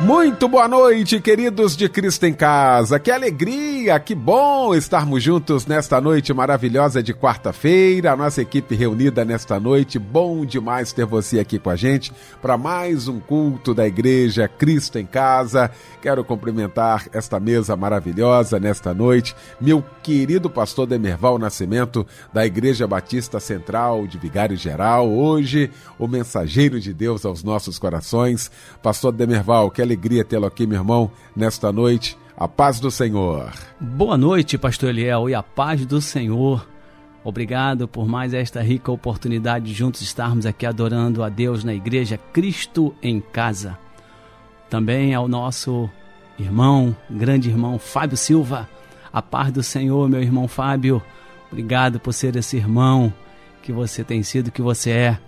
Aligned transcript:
Muito 0.00 0.46
boa 0.46 0.68
noite, 0.68 1.20
queridos 1.20 1.76
de 1.76 1.88
Cristo 1.88 2.24
em 2.24 2.32
Casa. 2.32 3.00
Que 3.00 3.10
alegria, 3.10 3.98
que 3.98 4.14
bom 4.14 4.72
estarmos 4.72 5.20
juntos 5.20 5.66
nesta 5.66 6.00
noite 6.00 6.32
maravilhosa 6.32 7.02
de 7.02 7.12
quarta-feira. 7.12 8.12
A 8.12 8.16
nossa 8.16 8.40
equipe 8.40 8.76
reunida 8.76 9.24
nesta 9.24 9.58
noite. 9.58 9.98
Bom 9.98 10.46
demais 10.46 10.92
ter 10.92 11.04
você 11.04 11.40
aqui 11.40 11.58
com 11.58 11.68
a 11.68 11.74
gente 11.74 12.12
para 12.40 12.56
mais 12.56 13.08
um 13.08 13.18
culto 13.18 13.74
da 13.74 13.88
Igreja 13.88 14.46
Cristo 14.46 15.00
em 15.00 15.04
Casa. 15.04 15.68
Quero 16.00 16.22
cumprimentar 16.22 17.08
esta 17.12 17.40
mesa 17.40 17.76
maravilhosa 17.76 18.60
nesta 18.60 18.94
noite. 18.94 19.34
Meu 19.60 19.84
querido 20.00 20.48
pastor 20.48 20.86
Demerval 20.86 21.40
Nascimento, 21.40 22.06
da 22.32 22.46
Igreja 22.46 22.86
Batista 22.86 23.40
Central 23.40 24.06
de 24.06 24.16
Vigário 24.16 24.56
Geral. 24.56 25.10
Hoje, 25.10 25.72
o 25.98 26.06
mensageiro 26.06 26.78
de 26.78 26.94
Deus 26.94 27.26
aos 27.26 27.42
nossos 27.42 27.80
corações. 27.80 28.48
Pastor 28.80 29.10
Demerval, 29.10 29.72
que 29.72 29.87
alegria 29.88 30.24
tê-lo 30.24 30.46
aqui, 30.46 30.66
meu 30.66 30.78
irmão, 30.78 31.10
nesta 31.34 31.72
noite. 31.72 32.16
A 32.36 32.46
paz 32.46 32.78
do 32.78 32.90
Senhor. 32.90 33.52
Boa 33.80 34.16
noite, 34.16 34.56
pastor 34.56 34.90
Eliel, 34.90 35.28
e 35.28 35.34
a 35.34 35.42
paz 35.42 35.84
do 35.84 36.00
Senhor. 36.00 36.68
Obrigado 37.24 37.88
por 37.88 38.06
mais 38.06 38.32
esta 38.32 38.62
rica 38.62 38.92
oportunidade 38.92 39.64
de 39.64 39.74
juntos 39.74 40.02
estarmos 40.02 40.46
aqui 40.46 40.64
adorando 40.64 41.24
a 41.24 41.28
Deus 41.28 41.64
na 41.64 41.74
igreja 41.74 42.16
Cristo 42.32 42.94
em 43.02 43.20
Casa. 43.20 43.76
Também 44.70 45.14
ao 45.14 45.26
nosso 45.26 45.90
irmão, 46.38 46.94
grande 47.10 47.48
irmão 47.48 47.78
Fábio 47.78 48.16
Silva. 48.16 48.68
A 49.12 49.20
paz 49.20 49.50
do 49.50 49.62
Senhor, 49.62 50.08
meu 50.08 50.22
irmão 50.22 50.46
Fábio. 50.46 51.02
Obrigado 51.50 51.98
por 51.98 52.12
ser 52.12 52.36
esse 52.36 52.56
irmão 52.56 53.12
que 53.62 53.72
você 53.72 54.04
tem 54.04 54.22
sido, 54.22 54.52
que 54.52 54.62
você 54.62 54.90
é. 54.90 55.18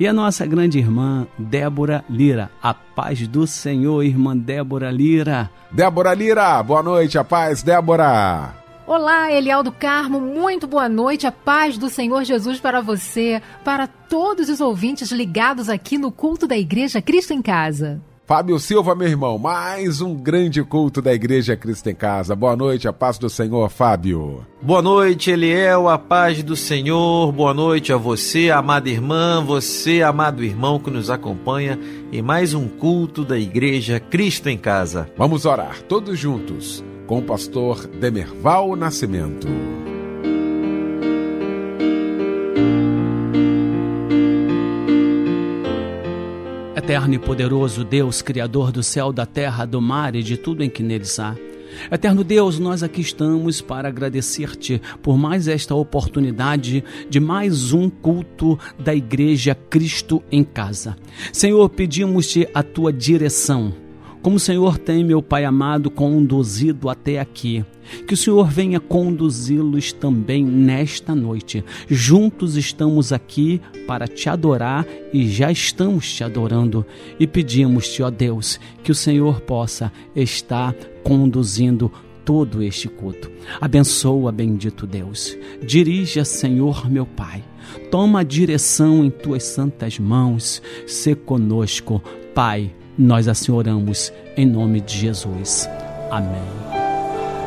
E 0.00 0.06
a 0.06 0.12
nossa 0.12 0.46
grande 0.46 0.78
irmã 0.78 1.26
Débora 1.36 2.04
Lira. 2.08 2.52
A 2.62 2.72
paz 2.72 3.26
do 3.26 3.48
Senhor, 3.48 4.04
irmã 4.04 4.36
Débora 4.36 4.92
Lira. 4.92 5.50
Débora 5.72 6.14
Lira, 6.14 6.62
boa 6.62 6.84
noite, 6.84 7.18
a 7.18 7.24
paz, 7.24 7.64
Débora. 7.64 8.54
Olá, 8.86 9.32
Eliel 9.32 9.64
do 9.64 9.72
Carmo, 9.72 10.20
muito 10.20 10.68
boa 10.68 10.88
noite, 10.88 11.26
a 11.26 11.32
paz 11.32 11.76
do 11.76 11.90
Senhor 11.90 12.22
Jesus 12.22 12.60
para 12.60 12.80
você, 12.80 13.42
para 13.64 13.88
todos 13.88 14.48
os 14.48 14.60
ouvintes 14.60 15.10
ligados 15.10 15.68
aqui 15.68 15.98
no 15.98 16.12
culto 16.12 16.46
da 16.46 16.56
Igreja 16.56 17.02
Cristo 17.02 17.34
em 17.34 17.42
Casa. 17.42 18.00
Fábio 18.28 18.58
Silva, 18.58 18.94
meu 18.94 19.08
irmão, 19.08 19.38
mais 19.38 20.02
um 20.02 20.14
grande 20.14 20.62
culto 20.62 21.00
da 21.00 21.14
Igreja 21.14 21.56
Cristo 21.56 21.88
em 21.88 21.94
Casa. 21.94 22.36
Boa 22.36 22.54
noite, 22.54 22.86
a 22.86 22.92
paz 22.92 23.16
do 23.16 23.30
Senhor, 23.30 23.70
Fábio. 23.70 24.46
Boa 24.60 24.82
noite, 24.82 25.30
Eliel, 25.30 25.88
a 25.88 25.98
paz 25.98 26.42
do 26.42 26.54
Senhor. 26.54 27.32
Boa 27.32 27.54
noite 27.54 27.90
a 27.90 27.96
você, 27.96 28.50
amada 28.50 28.90
irmã, 28.90 29.42
você, 29.42 30.02
amado 30.02 30.44
irmão 30.44 30.78
que 30.78 30.90
nos 30.90 31.08
acompanha 31.08 31.80
em 32.12 32.20
mais 32.20 32.52
um 32.52 32.68
culto 32.68 33.24
da 33.24 33.38
Igreja 33.38 33.98
Cristo 33.98 34.50
em 34.50 34.58
Casa. 34.58 35.10
Vamos 35.16 35.46
orar 35.46 35.80
todos 35.84 36.18
juntos 36.18 36.84
com 37.06 37.20
o 37.20 37.22
pastor 37.22 37.86
Demerval 37.86 38.76
Nascimento. 38.76 39.48
Eterno 46.98 47.14
e 47.14 47.18
poderoso 47.20 47.84
Deus, 47.84 48.22
Criador 48.22 48.72
do 48.72 48.82
céu, 48.82 49.12
da 49.12 49.24
terra, 49.24 49.64
do 49.64 49.80
mar 49.80 50.16
e 50.16 50.22
de 50.22 50.36
tudo 50.36 50.64
em 50.64 50.68
que 50.68 50.82
neles 50.82 51.20
há. 51.20 51.36
Eterno 51.92 52.24
Deus, 52.24 52.58
nós 52.58 52.82
aqui 52.82 53.00
estamos 53.00 53.60
para 53.60 53.86
agradecer-te 53.86 54.82
por 55.00 55.16
mais 55.16 55.46
esta 55.46 55.76
oportunidade 55.76 56.82
de 57.08 57.20
mais 57.20 57.72
um 57.72 57.88
culto 57.88 58.58
da 58.76 58.92
Igreja 58.92 59.54
Cristo 59.54 60.20
em 60.28 60.42
Casa. 60.42 60.96
Senhor, 61.32 61.68
pedimos-te 61.68 62.48
a 62.52 62.64
tua 62.64 62.92
direção 62.92 63.72
como 64.28 64.36
o 64.36 64.40
Senhor 64.40 64.76
tem, 64.76 65.02
meu 65.02 65.22
Pai 65.22 65.46
amado, 65.46 65.90
conduzido 65.90 66.90
até 66.90 67.18
aqui. 67.18 67.64
Que 68.06 68.12
o 68.12 68.16
Senhor 68.16 68.46
venha 68.50 68.78
conduzi-los 68.78 69.90
também 69.94 70.44
nesta 70.44 71.14
noite. 71.14 71.64
Juntos 71.88 72.54
estamos 72.54 73.10
aqui 73.10 73.58
para 73.86 74.06
te 74.06 74.28
adorar 74.28 74.86
e 75.14 75.26
já 75.26 75.50
estamos 75.50 76.12
te 76.12 76.22
adorando. 76.22 76.84
E 77.18 77.26
pedimos-te, 77.26 78.02
ó 78.02 78.10
Deus, 78.10 78.60
que 78.84 78.92
o 78.92 78.94
Senhor 78.94 79.40
possa 79.40 79.90
estar 80.14 80.74
conduzindo 81.02 81.90
todo 82.22 82.62
este 82.62 82.86
culto. 82.86 83.30
Abençoa, 83.58 84.30
bendito 84.30 84.86
Deus. 84.86 85.38
Dirija, 85.66 86.22
Senhor, 86.22 86.90
meu 86.90 87.06
Pai. 87.06 87.42
Toma 87.90 88.20
a 88.20 88.24
direção 88.24 89.02
em 89.02 89.08
tuas 89.08 89.44
santas 89.44 89.98
mãos. 89.98 90.60
Se 90.86 91.14
conosco, 91.14 92.02
Pai 92.34 92.74
nós 92.98 93.28
assim 93.28 93.52
oramos 93.52 94.12
em 94.36 94.44
nome 94.44 94.80
de 94.80 94.98
Jesus. 94.98 95.68
Amém. 96.10 96.42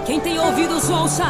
Quem 0.06 0.20
tem 0.20 0.40
ouvidos, 0.40 0.90
ouça 0.90 1.26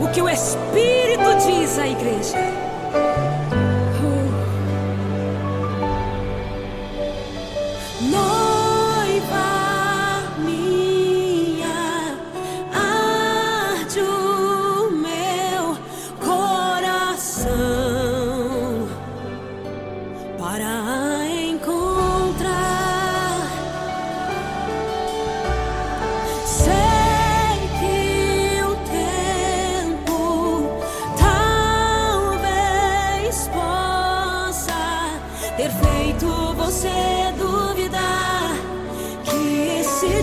o 0.00 0.08
que 0.08 0.20
o 0.20 0.28
Espírito 0.28 1.46
diz 1.46 1.78
à 1.78 1.86
igreja. 1.86 2.61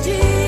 Não 0.07 0.38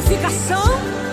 santificação? 0.00 1.07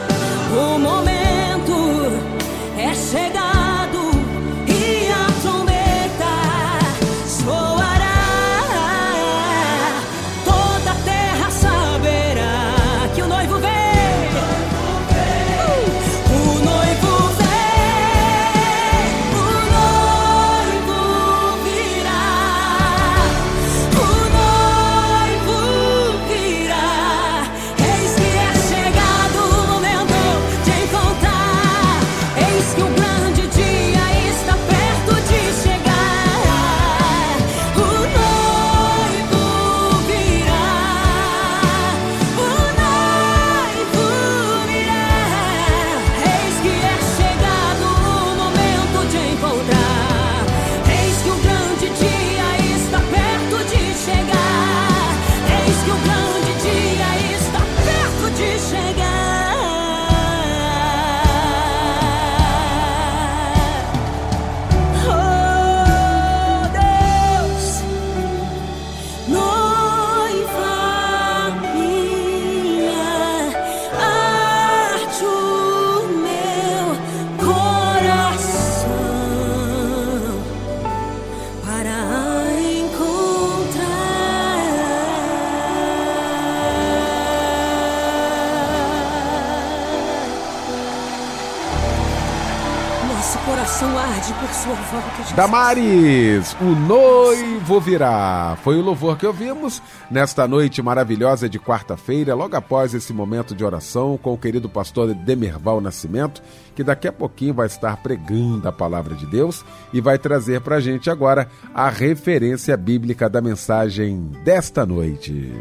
Coração 93.65 93.97
arde 93.97 94.33
por 94.33 94.49
sua 94.49 94.75
volta, 94.75 95.17
Jesus. 95.17 95.31
Damares, 95.35 96.55
o 96.61 96.65
noivo 96.65 97.81
virá. 97.81 98.55
Foi 98.63 98.77
o 98.77 98.81
louvor 98.81 99.17
que 99.17 99.25
ouvimos 99.25 99.81
nesta 100.09 100.47
noite 100.47 100.83
maravilhosa 100.83 101.49
de 101.49 101.57
quarta-feira, 101.57 102.35
logo 102.35 102.55
após 102.55 102.93
esse 102.93 103.11
momento 103.11 103.55
de 103.55 103.65
oração 103.65 104.19
com 104.21 104.33
o 104.33 104.37
querido 104.37 104.69
pastor 104.69 105.15
Demerval 105.15 105.81
Nascimento, 105.81 106.43
que 106.75 106.83
daqui 106.83 107.07
a 107.07 107.11
pouquinho 107.11 107.55
vai 107.55 107.65
estar 107.65 107.97
pregando 107.97 108.67
a 108.67 108.71
palavra 108.71 109.15
de 109.15 109.25
Deus 109.25 109.65
e 109.91 109.99
vai 109.99 110.19
trazer 110.19 110.61
para 110.61 110.75
a 110.75 110.79
gente 110.79 111.09
agora 111.09 111.47
a 111.73 111.89
referência 111.89 112.77
bíblica 112.77 113.27
da 113.27 113.41
mensagem 113.41 114.29
desta 114.43 114.85
noite. 114.85 115.51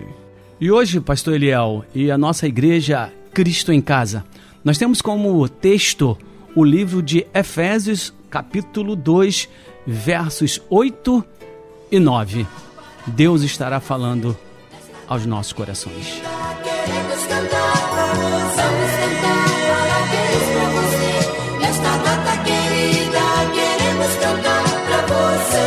E 0.60 0.70
hoje, 0.70 1.00
pastor 1.00 1.36
Eliel, 1.36 1.82
e 1.94 2.10
a 2.10 2.18
nossa 2.18 2.46
igreja 2.46 3.10
Cristo 3.32 3.72
em 3.72 3.80
Casa, 3.80 4.26
nós 4.62 4.76
temos 4.76 5.00
como 5.00 5.48
texto 5.48 6.18
o 6.54 6.64
livro 6.64 7.02
de 7.02 7.26
Efésios, 7.34 8.14
capítulo 8.30 8.94
2, 8.94 9.48
versos 9.86 10.62
8 10.70 11.24
e 11.90 11.98
9. 11.98 12.46
Deus 13.06 13.42
estará 13.42 13.80
falando 13.80 14.36
aos 15.06 15.26
nossos 15.26 15.52
corações. 15.52 16.22
Queremos 16.62 17.26
cantar, 17.26 17.72
vamos 17.94 18.54
cantar 18.54 19.44
parabéns 19.68 20.44
pra 20.52 20.66
você. 20.70 21.12
Nesta 21.60 21.92
data 21.98 22.36
querida, 22.44 23.20
queremos 23.52 24.12
cantar 24.16 24.64
você. 25.08 25.64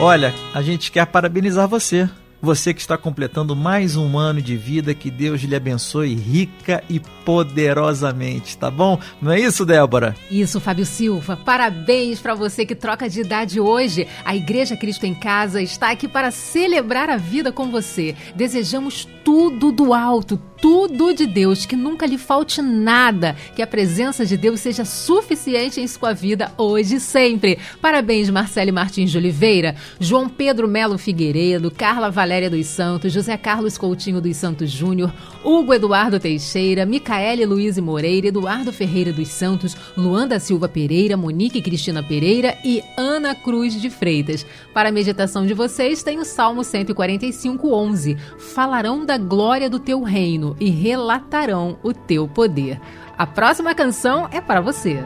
Olha, 0.00 0.32
a 0.54 0.62
gente 0.62 0.92
quer 0.92 1.06
parabenizar 1.06 1.66
você. 1.66 2.08
Você 2.40 2.72
que 2.72 2.80
está 2.80 2.96
completando 2.96 3.56
mais 3.56 3.96
um 3.96 4.16
ano 4.16 4.40
de 4.40 4.56
vida, 4.56 4.94
que 4.94 5.10
Deus 5.10 5.40
lhe 5.40 5.56
abençoe 5.56 6.14
rica 6.14 6.84
e 6.88 7.00
poderosamente, 7.00 8.56
tá 8.56 8.70
bom? 8.70 9.00
Não 9.20 9.32
é 9.32 9.40
isso, 9.40 9.66
Débora? 9.66 10.14
Isso, 10.30 10.60
Fábio 10.60 10.86
Silva. 10.86 11.36
Parabéns 11.36 12.20
para 12.20 12.36
você 12.36 12.64
que 12.64 12.76
troca 12.76 13.08
de 13.08 13.22
idade 13.22 13.58
hoje. 13.58 14.06
A 14.24 14.36
Igreja 14.36 14.76
Cristo 14.76 15.04
em 15.04 15.14
Casa 15.14 15.60
está 15.60 15.90
aqui 15.90 16.06
para 16.06 16.30
celebrar 16.30 17.10
a 17.10 17.16
vida 17.16 17.50
com 17.50 17.72
você. 17.72 18.14
Desejamos 18.36 19.06
tudo 19.24 19.72
do 19.72 19.92
alto, 19.92 20.40
tudo 20.60 21.12
de 21.12 21.26
Deus, 21.26 21.66
que 21.66 21.76
nunca 21.76 22.06
lhe 22.06 22.16
falte 22.16 22.62
nada, 22.62 23.36
que 23.54 23.60
a 23.60 23.66
presença 23.66 24.24
de 24.24 24.36
Deus 24.36 24.60
seja 24.60 24.84
suficiente 24.84 25.80
em 25.80 25.86
sua 25.86 26.14
vida 26.14 26.52
hoje 26.56 26.96
e 26.96 27.00
sempre. 27.00 27.58
Parabéns, 27.80 28.30
Marcele 28.30 28.72
Martins 28.72 29.10
de 29.10 29.18
Oliveira, 29.18 29.76
João 30.00 30.28
Pedro 30.28 30.66
Melo 30.66 30.96
Figueiredo, 30.96 31.70
Carla 31.70 32.08
Valéria 32.28 32.50
dos 32.50 32.66
Santos, 32.66 33.10
José 33.10 33.38
Carlos 33.38 33.78
Coutinho 33.78 34.20
dos 34.20 34.36
Santos 34.36 34.70
Júnior, 34.70 35.10
Hugo 35.42 35.72
Eduardo 35.72 36.20
Teixeira, 36.20 36.84
Micaele 36.84 37.46
Luiz 37.46 37.78
Moreira, 37.78 38.26
Eduardo 38.26 38.70
Ferreira 38.70 39.14
dos 39.14 39.28
Santos, 39.28 39.74
Luanda 39.96 40.38
Silva 40.38 40.68
Pereira, 40.68 41.16
Monique 41.16 41.62
Cristina 41.62 42.02
Pereira 42.02 42.54
e 42.62 42.84
Ana 42.98 43.34
Cruz 43.34 43.80
de 43.80 43.88
Freitas. 43.88 44.44
Para 44.74 44.90
a 44.90 44.92
meditação 44.92 45.46
de 45.46 45.54
vocês 45.54 46.02
tem 46.02 46.18
o 46.18 46.24
Salmo 46.26 46.62
145, 46.62 47.72
11. 47.72 48.18
Falarão 48.36 49.06
da 49.06 49.16
glória 49.16 49.70
do 49.70 49.78
teu 49.78 50.02
reino 50.02 50.54
e 50.60 50.68
relatarão 50.68 51.78
o 51.82 51.94
teu 51.94 52.28
poder. 52.28 52.78
A 53.16 53.26
próxima 53.26 53.74
canção 53.74 54.28
é 54.30 54.38
para 54.38 54.60
você. 54.60 55.02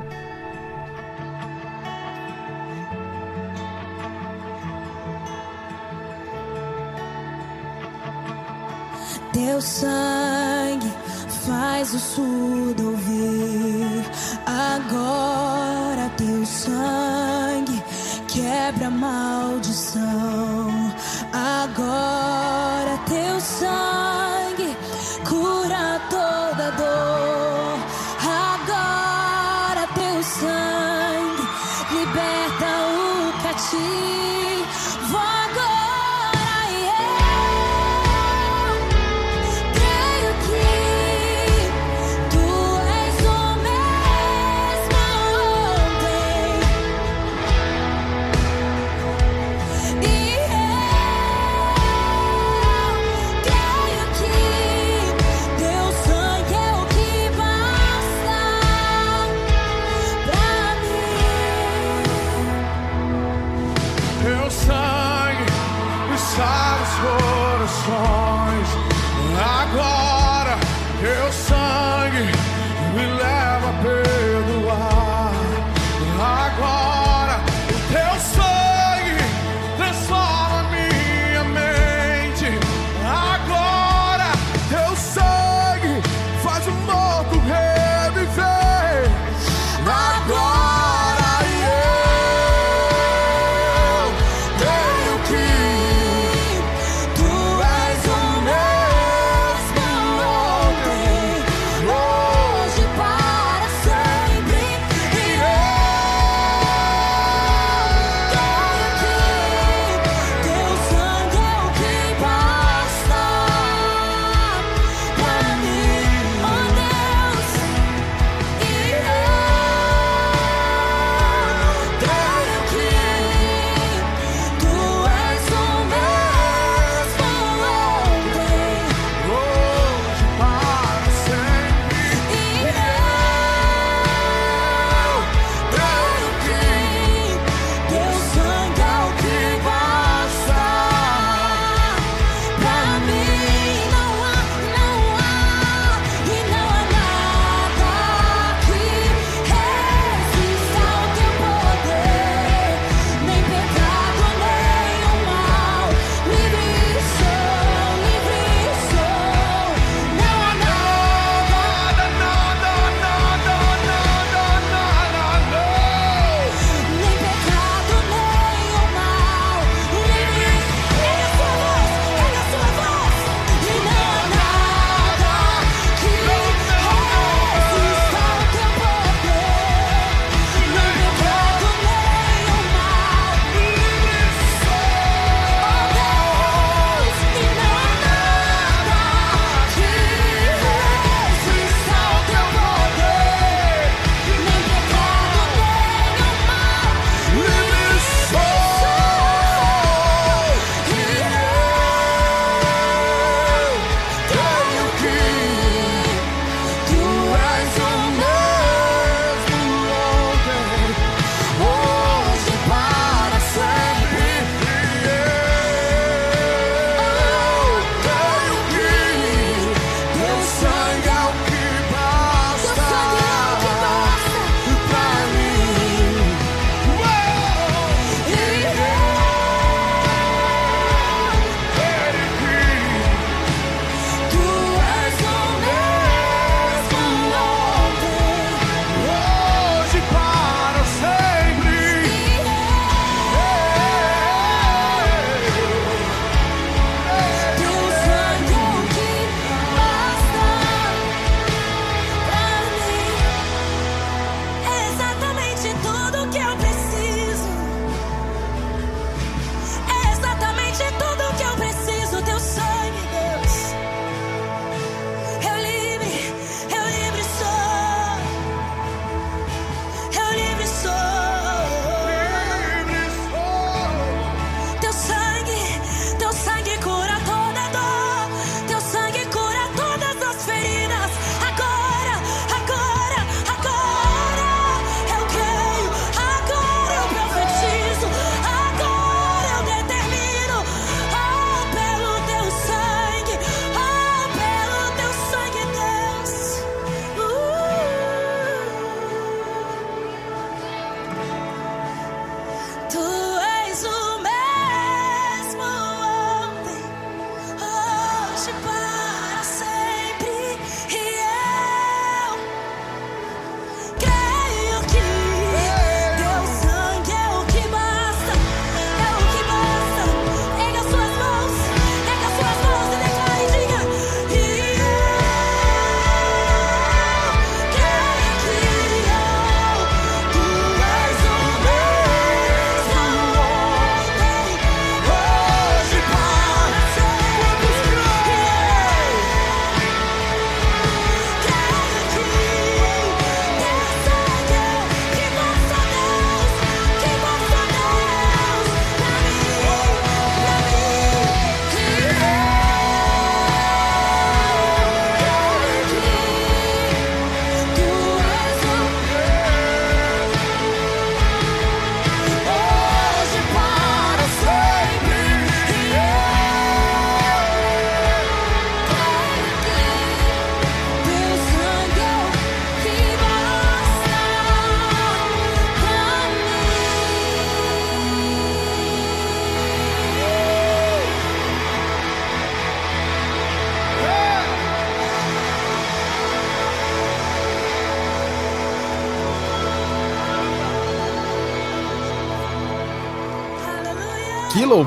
Teu 9.32 9.60
sangue 9.60 10.92
faz 11.46 11.94
o 11.94 11.98
surdo 11.98 12.90
ouvir. 12.90 14.04
Agora 14.46 16.10
teu 16.16 16.44
sangue 16.44 17.82
quebra 18.28 18.88
a 18.88 18.90
maldição. 18.90 20.92
Agora 21.32 22.98
teu 23.06 23.40
sangue 23.40 23.91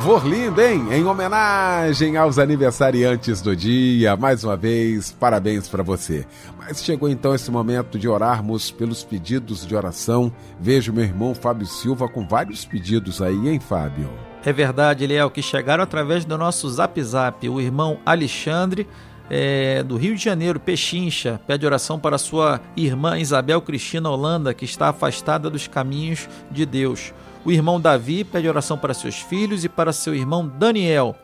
louvor 0.05 0.27
lindo, 0.27 0.61
hein? 0.61 0.87
Em 0.91 1.03
homenagem 1.03 2.15
aos 2.15 2.37
aniversariantes 2.37 3.41
do 3.41 3.55
dia, 3.55 4.15
mais 4.15 4.43
uma 4.43 4.55
vez, 4.55 5.11
parabéns 5.11 5.67
para 5.67 5.81
você. 5.81 6.27
Mas 6.59 6.83
chegou 6.83 7.09
então 7.09 7.33
esse 7.33 7.49
momento 7.49 7.97
de 7.97 8.07
orarmos 8.07 8.69
pelos 8.69 9.03
pedidos 9.03 9.65
de 9.65 9.75
oração. 9.75 10.31
Vejo 10.59 10.93
meu 10.93 11.03
irmão 11.03 11.33
Fábio 11.33 11.65
Silva 11.65 12.07
com 12.07 12.27
vários 12.27 12.63
pedidos 12.63 13.19
aí, 13.19 13.49
hein, 13.49 13.59
Fábio? 13.59 14.07
É 14.45 14.53
verdade, 14.53 15.03
Eliel, 15.03 15.31
que 15.31 15.41
chegaram 15.41 15.83
através 15.83 16.23
do 16.23 16.37
nosso 16.37 16.69
Zap 16.69 17.01
Zap. 17.01 17.49
O 17.49 17.59
irmão 17.59 17.97
Alexandre, 18.05 18.87
é, 19.27 19.81
do 19.81 19.97
Rio 19.97 20.15
de 20.15 20.23
Janeiro, 20.23 20.59
Pechincha, 20.59 21.41
pede 21.47 21.65
oração 21.65 21.97
para 21.97 22.19
sua 22.19 22.61
irmã 22.77 23.17
Isabel 23.17 23.59
Cristina 23.59 24.07
Holanda, 24.07 24.53
que 24.53 24.65
está 24.65 24.89
afastada 24.89 25.49
dos 25.49 25.67
caminhos 25.67 26.29
de 26.51 26.63
Deus. 26.63 27.11
O 27.45 27.51
irmão 27.51 27.79
Davi 27.79 28.23
pede 28.23 28.49
oração 28.49 28.75
para 28.75 28.91
seus 28.91 29.21
filhos 29.21 29.63
e 29.63 29.69
para 29.69 29.93
seu 29.93 30.15
irmão 30.15 30.47
Daniel. 30.47 31.15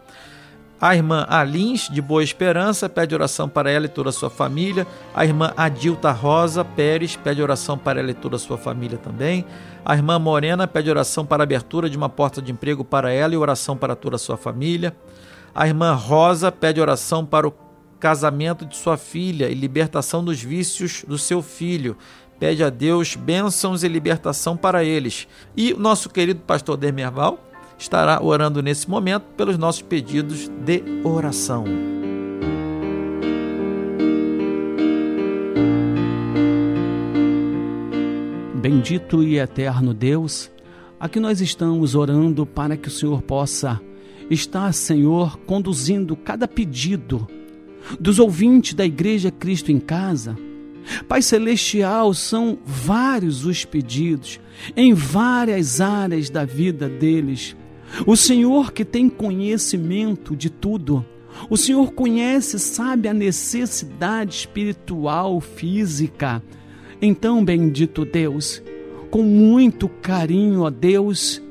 A 0.80 0.96
irmã 0.96 1.26
Alins, 1.28 1.90
de 1.90 2.00
Boa 2.02 2.24
Esperança, 2.24 2.88
pede 2.88 3.16
oração 3.16 3.50
para 3.50 3.72
ela 3.72 3.86
e 3.86 3.90
toda 3.90 4.10
a 4.10 4.12
sua 4.12 4.30
família. 4.30 4.86
A 5.16 5.26
irmã 5.26 5.52
Adilta 5.58 6.12
Rosa 6.12 6.64
Pérez 6.64 7.16
pede 7.16 7.42
oração 7.42 7.76
para 7.76 8.00
ela 8.00 8.12
e 8.12 8.14
toda 8.14 8.36
a 8.36 8.40
sua 8.40 8.58
família 8.58 9.00
também. 9.00 9.46
A 9.84 9.96
irmã 9.96 10.20
Morena 10.20 10.68
pede 10.68 10.92
oração 10.92 11.26
para 11.26 11.42
a 11.42 11.46
abertura 11.46 11.90
de 11.90 11.98
uma 11.98 12.10
porta 12.10 12.40
de 12.40 12.52
emprego 12.52 12.86
para 12.86 13.12
ela 13.12 13.34
e 13.34 13.38
oração 13.38 13.76
para 13.76 13.96
toda 13.96 14.16
a 14.16 14.20
sua 14.20 14.38
família. 14.38 14.96
A 15.56 15.68
irmã 15.68 15.94
Rosa 15.94 16.52
pede 16.52 16.80
oração 16.80 17.26
para 17.26 17.48
o 17.48 17.54
casamento 18.00 18.66
de 18.66 18.76
sua 18.76 18.98
filha 18.98 19.50
e 19.50 19.54
libertação 19.54 20.24
dos 20.24 20.42
vícios 20.42 21.04
do 21.08 21.18
seu 21.18 21.44
filho 21.44 21.96
pede 22.42 22.64
a 22.64 22.72
Deus 22.72 23.16
bênçãos 23.16 23.84
e 23.84 23.88
libertação 23.88 24.58
para 24.58 24.84
eles. 24.84 25.28
E 25.56 25.74
o 25.74 25.80
nosso 25.80 26.10
querido 26.10 26.40
pastor 26.40 26.76
Demerval 26.76 27.40
estará 27.78 28.20
orando 28.20 28.64
nesse 28.64 28.90
momento 28.90 29.26
pelos 29.38 29.60
nossos 29.60 29.84
pedidos 29.84 30.48
de 30.48 30.82
oração. 31.04 31.66
Bendito 38.56 39.22
e 39.22 39.38
eterno 39.38 39.94
Deus, 39.94 40.50
aqui 41.00 41.20
nós 41.20 41.42
estamos 41.42 41.94
orando 41.94 42.44
para 42.44 42.76
que 42.76 42.88
o 42.88 42.92
Senhor 42.92 43.22
possa 43.22 43.80
estar, 44.32 44.74
Senhor, 44.74 45.38
conduzindo 45.46 46.16
cada 46.16 46.48
pedido 46.48 47.28
dos 48.00 48.18
ouvintes 48.18 48.74
da 48.74 48.84
Igreja 48.84 49.30
Cristo 49.30 49.72
em 49.72 49.80
Casa 49.80 50.36
Pai 51.08 51.22
Celestial, 51.22 52.14
são 52.14 52.58
vários 52.66 53.46
os 53.46 53.66
pedidos 53.66 54.40
em 54.76 54.94
várias 54.94 55.82
áreas 55.82 56.30
da 56.30 56.46
vida 56.46 56.88
deles. 56.88 57.56
O 58.06 58.16
Senhor 58.16 58.72
que 58.72 58.86
tem 58.86 59.10
conhecimento 59.10 60.36
de 60.36 60.50
tudo, 60.50 61.06
o 61.50 61.58
Senhor 61.58 61.92
conhece, 61.94 62.60
sabe 62.60 63.08
a 63.08 63.14
necessidade 63.14 64.36
espiritual, 64.36 65.40
física. 65.42 66.42
Então, 67.02 67.44
bendito 67.44 68.06
Deus, 68.06 68.62
com 69.10 69.24
muito 69.24 69.90
carinho, 69.90 70.62
ó 70.62 70.70
Deus, 70.70 71.42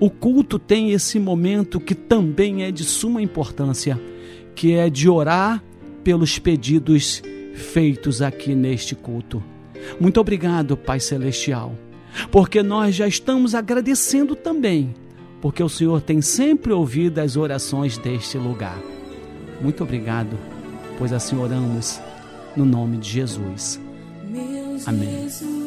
o 0.00 0.08
culto 0.10 0.58
tem 0.58 0.92
esse 0.92 1.18
momento 1.18 1.80
que 1.80 1.94
também 1.94 2.64
é 2.64 2.70
de 2.70 2.84
suma 2.84 3.20
importância, 3.20 4.00
que 4.54 4.72
é 4.72 4.88
de 4.88 5.08
orar 5.08 5.62
pelos 6.02 6.38
pedidos 6.38 7.22
feitos 7.54 8.22
aqui 8.22 8.54
neste 8.54 8.94
culto. 8.94 9.42
Muito 10.00 10.20
obrigado, 10.20 10.76
Pai 10.76 11.00
Celestial, 11.00 11.76
porque 12.30 12.62
nós 12.62 12.94
já 12.94 13.06
estamos 13.06 13.54
agradecendo 13.54 14.34
também, 14.36 14.94
porque 15.40 15.62
o 15.62 15.68
Senhor 15.68 16.00
tem 16.00 16.20
sempre 16.20 16.72
ouvido 16.72 17.18
as 17.18 17.36
orações 17.36 17.98
deste 17.98 18.38
lugar. 18.38 18.80
Muito 19.60 19.82
obrigado, 19.82 20.38
pois 20.98 21.12
assim 21.12 21.36
oramos 21.36 22.00
no 22.56 22.64
nome 22.64 22.98
de 22.98 23.08
Jesus. 23.08 23.80
Amém. 24.86 25.61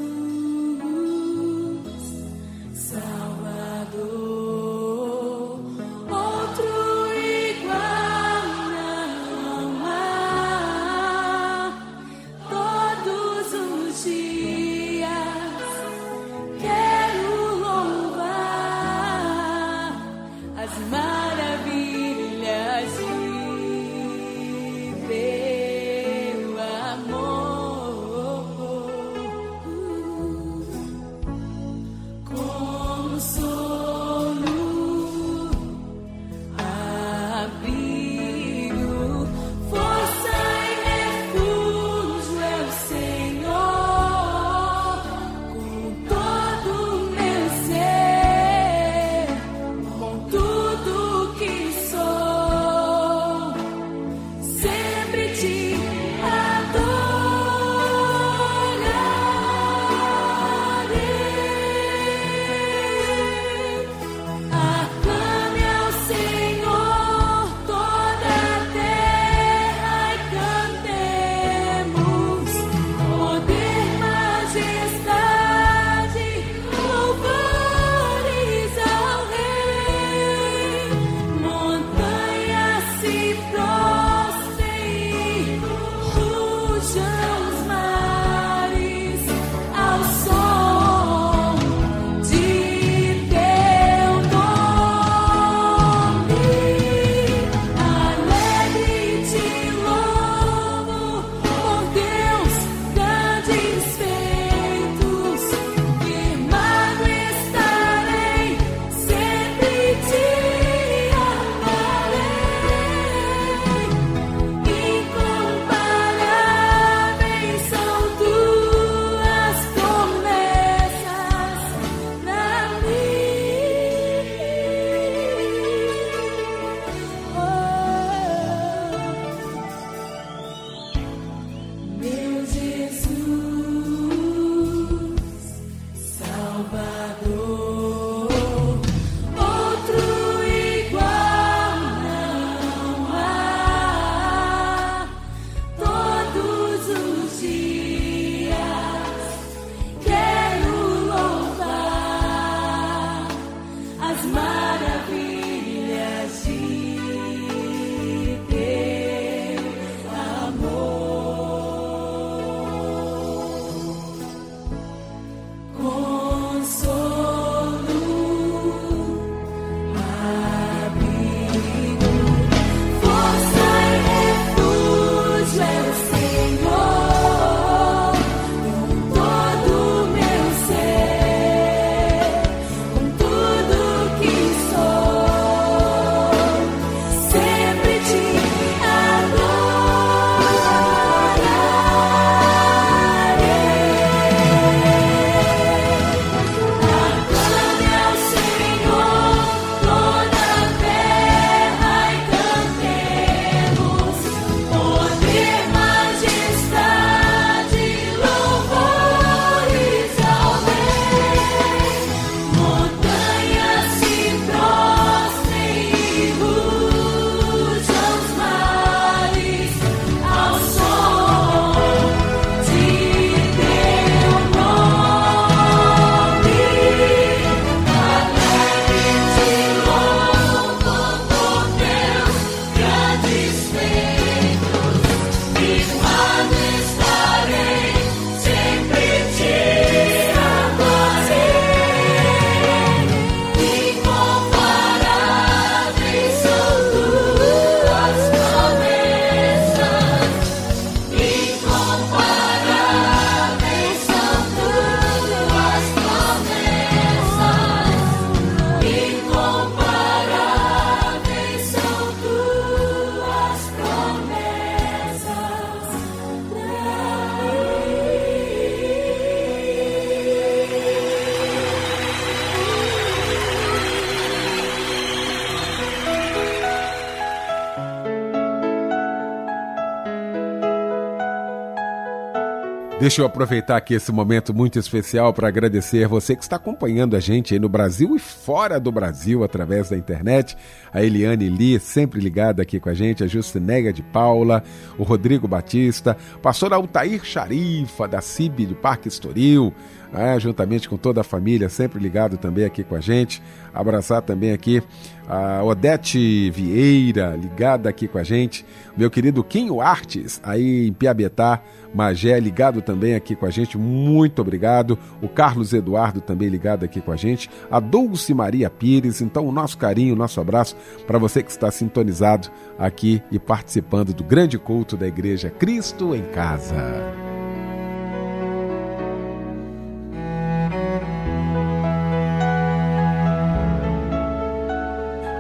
Deixa 283.06 283.22
eu 283.22 283.28
aproveitar 283.28 283.78
aqui 283.78 283.94
esse 283.94 284.12
momento 284.12 284.52
muito 284.52 284.80
especial 284.80 285.32
para 285.32 285.48
agradecer 285.48 286.08
você 286.08 286.36
que 286.36 286.42
está 286.42 286.56
acompanhando 286.56 287.16
a 287.16 287.20
gente 287.20 287.54
aí 287.54 287.60
no 287.60 287.70
Brasil 287.70 288.16
e 288.16 288.20
fora 288.20 288.80
do 288.80 288.92
Brasil 288.92 289.44
através 289.44 289.92
da 289.92 289.96
internet. 289.96 290.58
A 290.92 291.04
Eliane 291.04 291.48
Lee, 291.48 291.80
sempre 291.80 292.20
ligada 292.20 292.64
aqui 292.64 292.80
com 292.80 292.90
a 292.90 292.96
gente, 292.96 293.24
a 293.24 293.28
Justinega 293.28 293.94
de 293.94 294.02
Paula, 294.02 294.64
o 294.98 295.04
Rodrigo 295.04 295.48
Batista, 295.48 296.18
pastor 296.42 296.74
Altair 296.74 297.24
Charifa, 297.24 298.08
da 298.08 298.22
CIB 298.22 298.66
do 298.66 298.76
Parque 298.76 299.08
Estoril, 299.08 299.72
né, 300.12 300.40
juntamente 300.40 300.90
com 300.90 300.98
toda 300.98 301.22
a 301.22 301.24
família, 301.24 301.70
sempre 301.70 302.00
ligado 302.00 302.38
também 302.38 302.66
aqui 302.66 302.84
com 302.84 302.96
a 302.96 303.02
gente. 303.02 303.40
Abraçar 303.72 304.22
também 304.22 304.52
aqui 304.52 304.82
a 305.28 305.64
Odete 305.64 306.50
Vieira, 306.52 307.36
ligada 307.36 307.90
aqui 307.90 308.08
com 308.08 308.18
a 308.18 308.24
gente. 308.24 308.66
Meu 308.96 309.12
querido 309.12 309.44
Quinho 309.44 309.82
Artes, 309.82 310.40
aí 310.44 310.88
em 310.88 310.94
Piabetá, 310.94 311.62
Magé, 311.96 312.38
ligado 312.40 312.82
também 312.82 313.16
aqui 313.16 313.36
com 313.36 313.46
a 313.46 313.50
gente. 313.50 313.78
Muito 313.78 314.42
obrigado. 314.42 315.00
O 315.22 315.30
Carlos 315.30 315.72
Eduardo 315.72 316.20
também 316.20 316.50
ligado 316.50 316.84
aqui 316.84 317.00
com 317.00 317.12
a 317.12 317.16
gente. 317.16 317.50
A 317.72 317.80
Dulce 317.80 318.34
Maria 318.34 318.70
Pires. 318.70 319.22
Então, 319.22 319.48
o 319.48 319.52
nosso 319.52 319.78
carinho, 319.78 320.14
o 320.14 320.18
nosso 320.18 320.42
abraço 320.42 320.76
para 321.08 321.18
você 321.18 321.42
que 321.42 321.50
está 321.50 321.72
sintonizado 321.72 322.50
aqui 322.78 323.24
e 323.32 323.40
participando 323.40 324.14
do 324.14 324.26
grande 324.26 324.60
culto 324.60 324.98
da 324.98 325.08
Igreja 325.08 325.50
Cristo 325.50 326.14
em 326.14 326.24
Casa. 326.24 326.76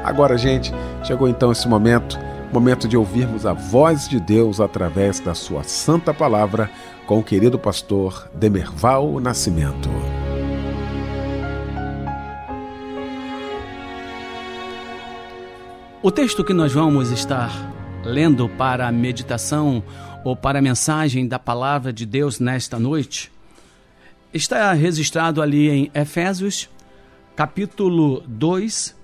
Agora, 0.05 0.37
gente, 0.37 0.71
chegou 1.03 1.27
então 1.27 1.51
esse 1.51 1.67
momento, 1.67 2.17
momento 2.55 2.87
de 2.87 2.95
ouvirmos 2.95 3.45
a 3.45 3.51
voz 3.51 4.07
de 4.07 4.17
Deus 4.17 4.61
através 4.61 5.19
da 5.19 5.35
sua 5.35 5.63
santa 5.63 6.13
palavra 6.13 6.71
com 7.05 7.19
o 7.19 7.23
querido 7.23 7.59
pastor 7.59 8.29
Demerval 8.33 9.19
Nascimento. 9.19 9.89
O 16.01 16.09
texto 16.09 16.45
que 16.45 16.53
nós 16.53 16.71
vamos 16.71 17.11
estar 17.11 17.51
lendo 18.05 18.47
para 18.47 18.87
a 18.87 18.91
meditação 18.91 19.83
ou 20.23 20.33
para 20.33 20.59
a 20.59 20.61
mensagem 20.61 21.27
da 21.27 21.37
palavra 21.37 21.91
de 21.91 22.05
Deus 22.05 22.39
nesta 22.39 22.79
noite 22.79 23.29
está 24.33 24.71
registrado 24.71 25.41
ali 25.41 25.69
em 25.69 25.91
Efésios, 25.93 26.69
capítulo 27.35 28.23
2, 28.25 28.95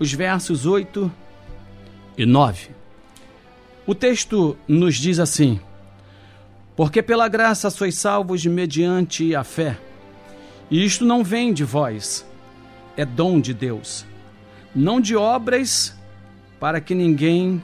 os 0.00 0.12
versos 0.12 0.66
8 0.66 1.08
e 2.18 2.26
9. 2.26 2.79
O 3.86 3.94
texto 3.94 4.56
nos 4.68 4.96
diz 4.96 5.18
assim: 5.18 5.60
Porque 6.76 7.02
pela 7.02 7.28
graça 7.28 7.70
sois 7.70 7.96
salvos 7.96 8.44
mediante 8.46 9.34
a 9.34 9.42
fé. 9.42 9.78
E 10.70 10.84
isto 10.84 11.04
não 11.04 11.24
vem 11.24 11.52
de 11.52 11.64
vós, 11.64 12.24
é 12.96 13.04
dom 13.04 13.40
de 13.40 13.52
Deus, 13.52 14.06
não 14.74 15.00
de 15.00 15.16
obras, 15.16 15.96
para 16.60 16.80
que 16.80 16.94
ninguém 16.94 17.62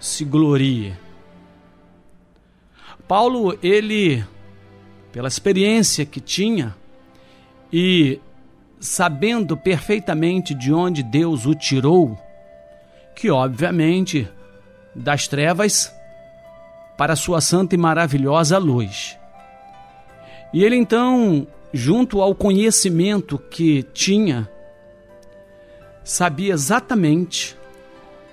se 0.00 0.24
glorie. 0.24 0.94
Paulo, 3.06 3.58
ele, 3.62 4.24
pela 5.12 5.28
experiência 5.28 6.06
que 6.06 6.20
tinha 6.20 6.74
e 7.70 8.18
sabendo 8.80 9.56
perfeitamente 9.56 10.54
de 10.54 10.72
onde 10.72 11.02
Deus 11.02 11.44
o 11.44 11.54
tirou, 11.54 12.18
que 13.14 13.30
obviamente 13.30 14.28
das 14.94 15.26
trevas 15.26 15.94
para 16.96 17.16
sua 17.16 17.40
santa 17.40 17.74
e 17.74 17.78
maravilhosa 17.78 18.58
luz. 18.58 19.18
E 20.52 20.62
ele 20.62 20.76
então, 20.76 21.46
junto 21.72 22.20
ao 22.20 22.34
conhecimento 22.34 23.38
que 23.38 23.82
tinha, 23.82 24.48
sabia 26.04 26.54
exatamente 26.54 27.56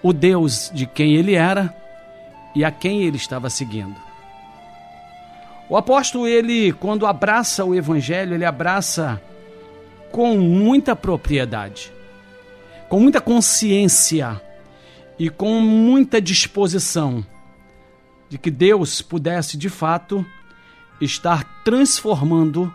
o 0.03 0.13
Deus 0.13 0.69
de 0.73 0.85
quem 0.85 1.15
ele 1.15 1.33
era 1.33 1.75
e 2.55 2.63
a 2.63 2.71
quem 2.71 3.03
ele 3.03 3.17
estava 3.17 3.49
seguindo. 3.49 3.95
O 5.69 5.77
apóstolo, 5.77 6.27
ele, 6.27 6.73
quando 6.73 7.07
abraça 7.07 7.63
o 7.63 7.73
evangelho, 7.73 8.35
ele 8.35 8.43
abraça 8.43 9.21
com 10.11 10.37
muita 10.37 10.95
propriedade, 10.95 11.91
com 12.89 12.99
muita 12.99 13.21
consciência 13.21 14.41
e 15.21 15.29
com 15.29 15.61
muita 15.61 16.19
disposição 16.19 17.23
de 18.27 18.39
que 18.39 18.49
Deus 18.49 19.03
pudesse 19.03 19.55
de 19.55 19.69
fato 19.69 20.25
estar 20.99 21.43
transformando 21.63 22.73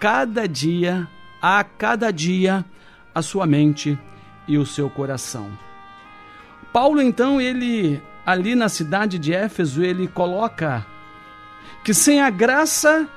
cada 0.00 0.48
dia, 0.48 1.06
a 1.40 1.62
cada 1.62 2.10
dia, 2.10 2.64
a 3.14 3.22
sua 3.22 3.46
mente 3.46 3.96
e 4.48 4.58
o 4.58 4.66
seu 4.66 4.90
coração. 4.90 5.56
Paulo 6.72 7.00
então, 7.00 7.40
ele 7.40 8.02
ali 8.26 8.56
na 8.56 8.68
cidade 8.68 9.16
de 9.16 9.32
Éfeso, 9.32 9.80
ele 9.84 10.08
coloca 10.08 10.84
que 11.84 11.94
sem 11.94 12.20
a 12.20 12.28
graça 12.28 13.08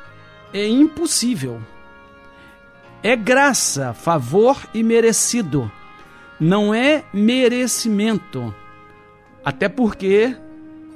é 0.53 0.67
impossível 0.67 1.59
é 3.01 3.15
graça, 3.15 3.95
favor 3.95 4.55
e 4.75 4.83
merecido. 4.83 5.71
Não 6.41 6.73
é 6.73 7.03
merecimento. 7.13 8.51
Até 9.45 9.69
porque, 9.69 10.35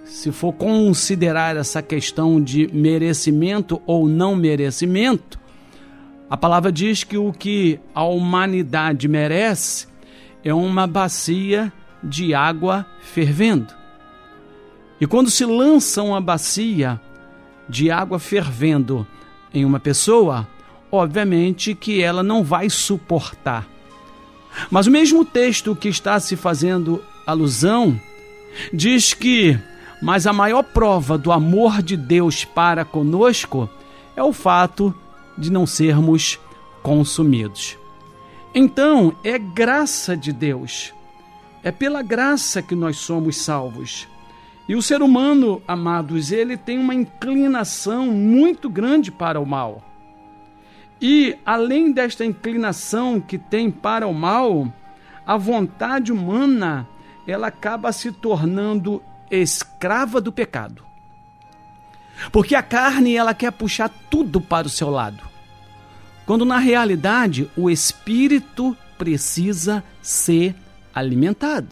se 0.04 0.32
for 0.32 0.52
considerar 0.52 1.56
essa 1.56 1.84
questão 1.84 2.42
de 2.42 2.68
merecimento 2.74 3.80
ou 3.86 4.08
não 4.08 4.36
merecimento, 4.36 5.40
a 6.28 6.36
palavra 6.36 6.72
diz 6.72 7.04
que 7.04 7.16
o 7.16 7.32
que 7.32 7.80
a 7.94 8.04
humanidade 8.04 9.08
merece 9.08 9.86
é 10.44 10.52
uma 10.52 10.88
bacia 10.88 11.72
de 12.04 12.34
água 12.34 12.84
fervendo. 13.00 13.72
E 15.00 15.06
quando 15.06 15.30
se 15.30 15.46
lança 15.46 16.02
uma 16.02 16.20
bacia 16.20 17.00
de 17.70 17.92
água 17.92 18.18
fervendo 18.18 19.06
em 19.54 19.64
uma 19.64 19.80
pessoa, 19.80 20.48
obviamente 20.92 21.76
que 21.76 22.02
ela 22.02 22.24
não 22.24 22.44
vai 22.44 22.68
suportar. 22.68 23.75
Mas 24.70 24.88
o 24.88 24.92
mesmo 24.92 25.24
texto 25.26 25.76
que 25.76 25.88
está 25.88 26.20
se 26.20 26.36
fazendo 26.36 27.04
alusão 27.26 28.00
diz 28.74 29.14
que, 29.14 29.60
mas 30.02 30.26
a 30.28 30.34
maior 30.34 30.64
prova 30.64 31.18
do 31.18 31.32
amor 31.32 31.82
de 31.82 31.98
Deus 31.98 32.46
para 32.46 32.86
conosco 32.86 33.70
é 34.16 34.24
o 34.24 34.34
fato 34.34 34.94
de 35.38 35.52
não 35.52 35.66
sermos 35.66 36.40
consumidos. 36.82 37.78
Então, 38.54 39.14
é 39.24 39.38
graça 39.38 40.16
de 40.16 40.32
Deus. 40.32 40.94
É 41.62 41.72
pela 41.72 42.02
graça 42.02 42.62
que 42.62 42.76
nós 42.76 42.98
somos 42.98 43.38
salvos. 43.38 44.08
E 44.68 44.76
o 44.76 44.82
ser 44.82 45.02
humano, 45.02 45.62
amados, 45.68 46.32
ele 46.32 46.56
tem 46.56 46.80
uma 46.80 46.96
inclinação 46.96 48.08
muito 48.08 48.70
grande 48.70 49.12
para 49.12 49.40
o 49.40 49.46
mal. 49.46 49.84
E, 51.02 51.38
além 51.46 51.92
desta 51.92 52.26
inclinação 52.26 53.20
que 53.20 53.38
tem 53.38 53.70
para 53.70 54.08
o 54.08 54.14
mal, 54.14 54.72
a 55.26 55.38
vontade 55.38 56.12
humana 56.12 56.88
ela 57.28 57.48
acaba 57.48 57.92
se 57.92 58.12
tornando 58.12 59.02
escrava 59.30 60.22
do 60.22 60.32
pecado. 60.32 60.84
Porque 62.32 62.56
a 62.56 62.64
carne 62.64 63.16
ela 63.16 63.34
quer 63.34 63.52
puxar 63.52 63.90
tudo 64.10 64.40
para 64.40 64.68
o 64.68 64.70
seu 64.70 64.90
lado. 64.90 65.24
Quando 66.26 66.46
na 66.46 66.58
realidade 66.58 67.50
o 67.58 67.70
espírito 67.70 68.76
precisa 68.98 69.84
ser 70.02 70.56
alimentado. 70.94 71.68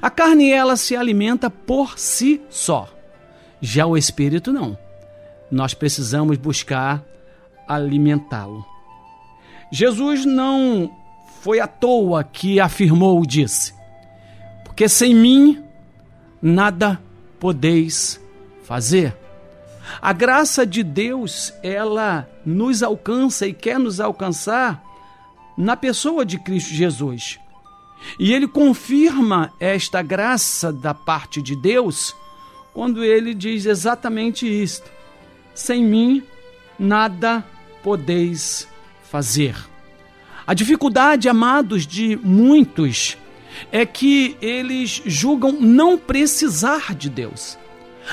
A 0.00 0.10
carne 0.10 0.50
ela 0.50 0.76
se 0.76 0.96
alimenta 0.96 1.48
por 1.50 1.98
si 1.98 2.40
só. 2.50 2.92
Já 3.60 3.86
o 3.86 3.96
espírito 3.96 4.52
não. 4.52 4.76
Nós 5.50 5.74
precisamos 5.74 6.36
buscar 6.36 7.02
alimentá-lo. 7.68 8.64
Jesus 9.70 10.24
não 10.24 10.90
foi 11.40 11.60
à 11.60 11.66
toa 11.66 12.24
que 12.24 12.58
afirmou, 12.58 13.24
disse: 13.24 13.74
Porque 14.64 14.88
sem 14.88 15.14
mim 15.14 15.62
nada 16.40 17.00
podeis 17.38 18.20
fazer. 18.64 19.16
A 20.02 20.12
graça 20.12 20.66
de 20.66 20.82
Deus, 20.82 21.52
ela 21.62 22.28
nos 22.44 22.82
alcança 22.82 23.46
e 23.46 23.52
quer 23.52 23.78
nos 23.78 24.00
alcançar 24.00 24.82
na 25.56 25.76
pessoa 25.76 26.24
de 26.24 26.38
Cristo 26.38 26.74
Jesus. 26.74 27.38
E 28.18 28.32
ele 28.32 28.46
confirma 28.46 29.52
esta 29.58 30.02
graça 30.02 30.72
da 30.72 30.94
parte 30.94 31.42
de 31.42 31.56
Deus 31.56 32.14
quando 32.72 33.02
ele 33.02 33.34
diz 33.34 33.66
exatamente 33.66 34.46
isto: 34.46 34.88
sem 35.54 35.84
mim 35.84 36.22
nada 36.78 37.40
podeis 37.40 37.57
fazer. 39.02 39.56
A 40.46 40.54
dificuldade, 40.54 41.28
amados, 41.28 41.86
de 41.86 42.16
muitos 42.16 43.16
é 43.72 43.84
que 43.84 44.36
eles 44.40 45.02
julgam 45.04 45.52
não 45.52 45.98
precisar 45.98 46.94
de 46.94 47.10
Deus. 47.10 47.58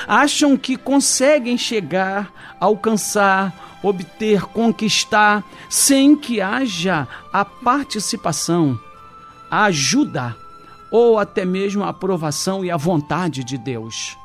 acham 0.06 0.56
que 0.56 0.76
conseguem 0.76 1.56
chegar, 1.56 2.30
alcançar, 2.60 3.78
obter, 3.82 4.42
conquistar, 4.42 5.44
sem 5.70 6.16
que 6.16 6.40
haja 6.40 7.08
a 7.32 7.44
participação, 7.44 8.78
a 9.50 9.64
ajuda 9.64 10.36
ou 10.90 11.18
até 11.18 11.44
mesmo 11.44 11.82
a 11.82 11.88
aprovação 11.88 12.64
e 12.64 12.70
a 12.70 12.76
vontade 12.76 13.42
de 13.42 13.56
Deus. 13.56 14.16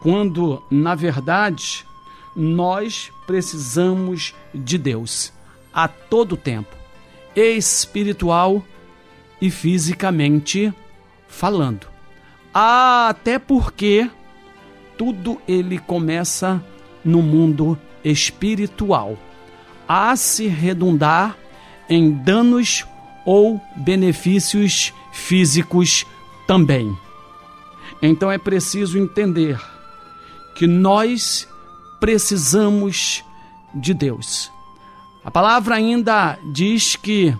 Quando, 0.00 0.62
na 0.70 0.94
verdade, 0.94 1.86
nós 2.34 3.10
precisamos 3.26 4.34
de 4.54 4.78
Deus 4.78 5.32
a 5.72 5.88
todo 5.88 6.36
tempo, 6.36 6.74
espiritual 7.34 8.62
e 9.40 9.50
fisicamente 9.50 10.72
falando. 11.28 11.86
Até 12.52 13.38
porque 13.38 14.10
tudo 14.98 15.40
ele 15.48 15.78
começa 15.78 16.62
no 17.04 17.22
mundo 17.22 17.78
espiritual, 18.04 19.18
a 19.88 20.14
se 20.16 20.46
redundar 20.46 21.36
em 21.88 22.10
danos 22.10 22.84
ou 23.24 23.60
benefícios 23.76 24.92
físicos 25.12 26.06
também. 26.46 26.96
Então 28.00 28.30
é 28.30 28.38
preciso 28.38 28.98
entender 28.98 29.60
que 30.54 30.66
nós 30.66 31.48
precisamos 32.02 33.24
de 33.72 33.94
Deus. 33.94 34.50
A 35.24 35.30
palavra 35.30 35.76
ainda 35.76 36.36
diz 36.52 36.96
que 36.96 37.32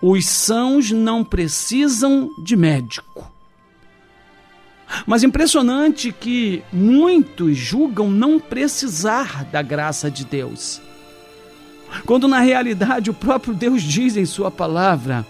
os 0.00 0.28
sãos 0.28 0.92
não 0.92 1.24
precisam 1.24 2.30
de 2.38 2.54
médico. 2.54 3.28
Mas 5.04 5.24
impressionante 5.24 6.12
que 6.12 6.62
muitos 6.72 7.56
julgam 7.56 8.08
não 8.08 8.38
precisar 8.38 9.44
da 9.46 9.60
graça 9.60 10.08
de 10.08 10.24
Deus. 10.24 10.80
Quando 12.04 12.28
na 12.28 12.38
realidade 12.38 13.10
o 13.10 13.14
próprio 13.14 13.54
Deus 13.54 13.82
diz 13.82 14.16
em 14.16 14.24
Sua 14.24 14.52
palavra 14.52 15.26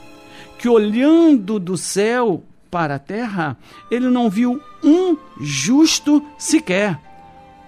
que 0.59 0.69
olhando 0.69 1.59
do 1.59 1.79
céu 1.79 2.45
para 2.71 2.97
a 2.97 2.99
terra, 2.99 3.57
ele 3.91 4.11
não 4.11 4.29
viu 4.29 4.61
um 4.85 5.17
justo 5.41 6.23
sequer, 6.37 7.06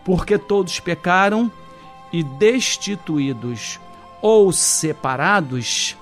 porque 0.08 0.38
todos 0.38 0.80
pecaram 0.80 1.52
e 2.10 2.22
destituídos 2.22 3.78
ou 4.22 4.50
separados 4.50 5.98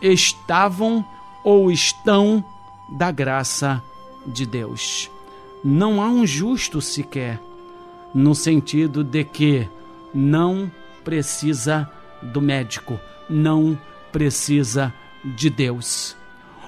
estavam 0.00 1.04
ou 1.44 1.70
estão 1.70 2.42
da 2.88 3.10
graça 3.10 3.82
de 4.26 4.46
Deus. 4.46 5.10
Não 5.62 6.00
há 6.00 6.08
um 6.08 6.26
justo 6.26 6.80
sequer, 6.80 7.38
no 8.14 8.34
sentido 8.34 9.04
de 9.04 9.24
que 9.24 9.68
não 10.14 10.72
precisa 11.04 11.86
do 12.22 12.40
médico, 12.40 12.98
não 13.28 13.78
precisa 14.10 14.90
de 15.22 15.50
Deus. 15.50 16.16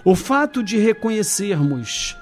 O 0.04 0.14
fato 0.14 0.62
de 0.62 0.76
reconhecermos 0.76 2.14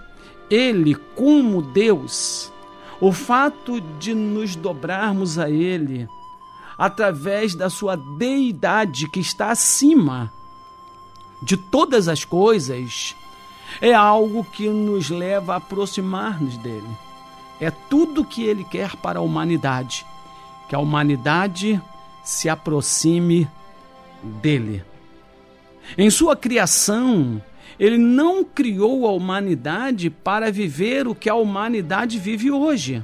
Ele 0.48 0.94
como 0.94 1.60
Deus, 1.60 2.52
o 3.00 3.12
fato 3.12 3.80
de 3.80 4.14
nos 4.14 4.56
dobrarmos 4.56 5.38
a 5.38 5.50
Ele, 5.50 6.08
através 6.78 7.54
da 7.54 7.68
sua 7.70 7.96
deidade 7.96 9.08
que 9.08 9.20
está 9.20 9.50
acima 9.50 10.32
de 11.42 11.56
todas 11.56 12.08
as 12.08 12.24
coisas, 12.24 13.14
é 13.80 13.92
algo 13.92 14.44
que 14.44 14.68
nos 14.68 15.10
leva 15.10 15.54
a 15.54 15.56
aproximar-nos 15.56 16.56
dele. 16.58 16.88
É 17.60 17.70
tudo 17.70 18.24
que 18.24 18.42
ele 18.42 18.64
quer 18.64 18.96
para 18.96 19.18
a 19.18 19.22
humanidade, 19.22 20.04
que 20.68 20.74
a 20.74 20.78
humanidade 20.78 21.80
se 22.22 22.48
aproxime 22.48 23.48
dele. 24.22 24.82
Em 25.96 26.08
sua 26.10 26.34
criação, 26.34 27.40
ele 27.78 27.98
não 27.98 28.44
criou 28.44 29.06
a 29.06 29.12
humanidade 29.12 30.10
para 30.10 30.50
viver 30.50 31.06
o 31.08 31.14
que 31.14 31.28
a 31.28 31.34
humanidade 31.34 32.18
vive 32.18 32.50
hoje. 32.50 33.02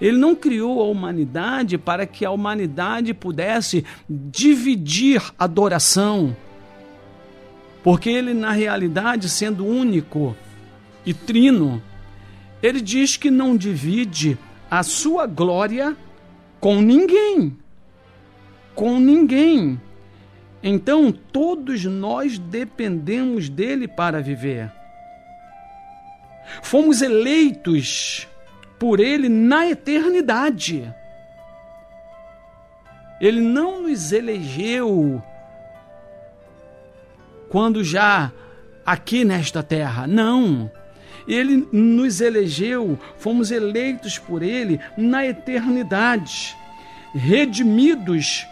Ele 0.00 0.16
não 0.16 0.34
criou 0.34 0.80
a 0.80 0.84
humanidade 0.84 1.78
para 1.78 2.06
que 2.06 2.24
a 2.24 2.30
humanidade 2.30 3.14
pudesse 3.14 3.84
dividir 4.08 5.22
adoração. 5.38 6.36
Porque 7.82 8.10
ele, 8.10 8.34
na 8.34 8.50
realidade, 8.50 9.28
sendo 9.28 9.64
único 9.64 10.36
e 11.04 11.14
trino, 11.14 11.80
ele 12.60 12.80
diz 12.80 13.16
que 13.16 13.30
não 13.30 13.56
divide 13.56 14.36
a 14.68 14.82
sua 14.82 15.26
glória 15.26 15.96
com 16.58 16.80
ninguém. 16.80 17.56
Com 18.74 18.98
ninguém. 18.98 19.80
Então, 20.68 21.12
todos 21.12 21.84
nós 21.84 22.40
dependemos 22.40 23.48
dele 23.48 23.86
para 23.86 24.20
viver. 24.20 24.68
Fomos 26.60 27.02
eleitos 27.02 28.26
por 28.76 28.98
Ele 28.98 29.28
na 29.28 29.68
eternidade. 29.68 30.92
Ele 33.20 33.40
não 33.40 33.82
nos 33.82 34.10
elegeu 34.10 35.22
quando 37.48 37.84
já 37.84 38.32
aqui 38.84 39.24
nesta 39.24 39.62
terra, 39.62 40.04
não. 40.08 40.68
Ele 41.28 41.68
nos 41.70 42.20
elegeu, 42.20 42.98
fomos 43.18 43.52
eleitos 43.52 44.18
por 44.18 44.42
Ele 44.42 44.80
na 44.98 45.24
eternidade, 45.24 46.56
redimidos 47.14 48.44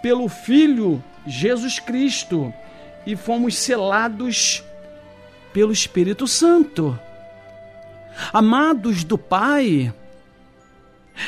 pelo 0.00 0.28
Filho 0.28 1.02
Jesus 1.26 1.78
Cristo 1.78 2.52
e 3.06 3.16
fomos 3.16 3.56
selados 3.56 4.62
pelo 5.52 5.72
Espírito 5.72 6.26
Santo 6.26 6.98
amados 8.32 9.04
do 9.04 9.18
Pai, 9.18 9.92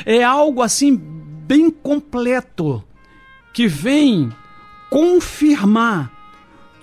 é 0.05 0.23
algo 0.23 0.61
assim 0.61 0.95
bem 0.95 1.69
completo 1.69 2.83
que 3.53 3.67
vem 3.67 4.31
confirmar 4.89 6.11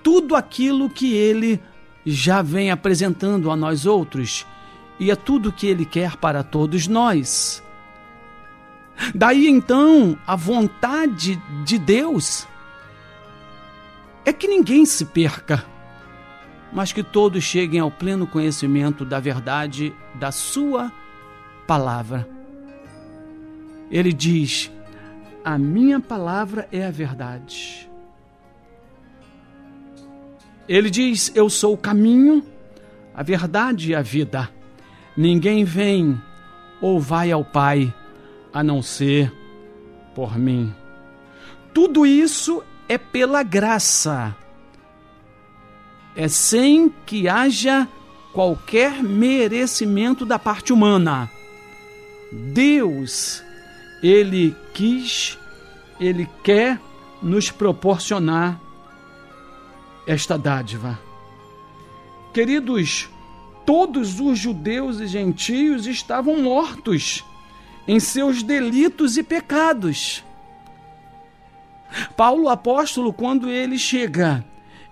tudo 0.03 0.35
aquilo 0.35 0.89
que 0.89 1.13
ele 1.13 1.61
já 2.05 2.41
vem 2.41 2.71
apresentando 2.71 3.51
a 3.51 3.55
nós 3.55 3.85
outros 3.85 4.45
e 4.99 5.11
é 5.11 5.15
tudo 5.15 5.51
que 5.51 5.67
ele 5.67 5.85
quer 5.85 6.15
para 6.17 6.43
todos 6.43 6.87
nós. 6.87 7.63
Daí 9.13 9.47
então 9.47 10.17
a 10.25 10.35
vontade 10.35 11.41
de 11.63 11.77
Deus 11.77 12.47
é 14.27 14.33
que 14.33 14.47
ninguém 14.47 14.85
se 14.85 15.05
perca 15.05 15.65
mas 16.71 16.91
que 16.91 17.03
todos 17.03 17.43
cheguem 17.43 17.79
ao 17.79 17.91
pleno 17.91 18.27
conhecimento 18.27 19.05
da 19.05 19.19
verdade 19.19 19.93
da 20.15 20.31
Sua 20.31 20.91
palavra. 21.65 22.27
Ele 23.89 24.11
diz: 24.11 24.71
A 25.43 25.57
minha 25.57 25.99
palavra 25.99 26.67
é 26.71 26.85
a 26.85 26.91
verdade. 26.91 27.89
Ele 30.67 30.89
diz: 30.89 31.31
Eu 31.35 31.49
sou 31.49 31.73
o 31.73 31.77
caminho, 31.77 32.43
a 33.13 33.23
verdade 33.23 33.91
e 33.91 33.95
a 33.95 34.01
vida. 34.01 34.49
Ninguém 35.15 35.63
vem 35.63 36.21
ou 36.81 36.99
vai 36.99 37.31
ao 37.31 37.43
Pai 37.43 37.93
a 38.53 38.63
não 38.63 38.81
ser 38.81 39.33
por 40.13 40.37
mim. 40.37 40.73
Tudo 41.73 42.05
isso 42.05 42.63
é 42.87 42.97
pela 42.97 43.43
graça 43.43 44.35
é 46.17 46.27
sem 46.27 46.91
que 47.05 47.29
haja 47.29 47.87
qualquer 48.33 49.03
merecimento 49.03 50.25
da 50.25 50.39
parte 50.39 50.73
humana. 50.73 51.29
Deus, 52.31 53.43
Ele 54.01 54.55
quis, 54.73 55.37
Ele 55.99 56.27
quer 56.43 56.81
nos 57.21 57.51
proporcionar 57.51 58.59
esta 60.07 60.39
dádiva. 60.39 60.99
Queridos, 62.33 63.07
todos 63.63 64.19
os 64.19 64.39
judeus 64.39 64.99
e 64.99 65.05
gentios 65.05 65.85
estavam 65.85 66.41
mortos 66.41 67.23
em 67.87 67.99
seus 67.99 68.41
delitos 68.41 69.17
e 69.17 69.23
pecados. 69.23 70.23
Paulo 72.15 72.49
apóstolo, 72.49 73.13
quando 73.13 73.49
ele 73.49 73.77
chega 73.77 74.43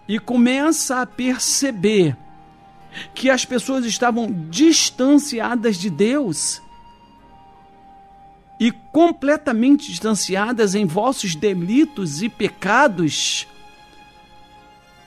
e 0.08 0.20
começa 0.20 1.02
a 1.02 1.06
perceber 1.06 2.16
que 3.14 3.30
as 3.30 3.44
pessoas 3.44 3.86
estavam 3.86 4.32
distanciadas 4.50 5.78
de 5.78 5.90
Deus 5.90 6.62
e 8.60 8.72
completamente 8.72 9.88
distanciadas 9.88 10.76
em 10.76 10.86
vossos 10.86 11.36
delitos 11.36 12.22
e 12.22 12.30
pecados, 12.30 13.48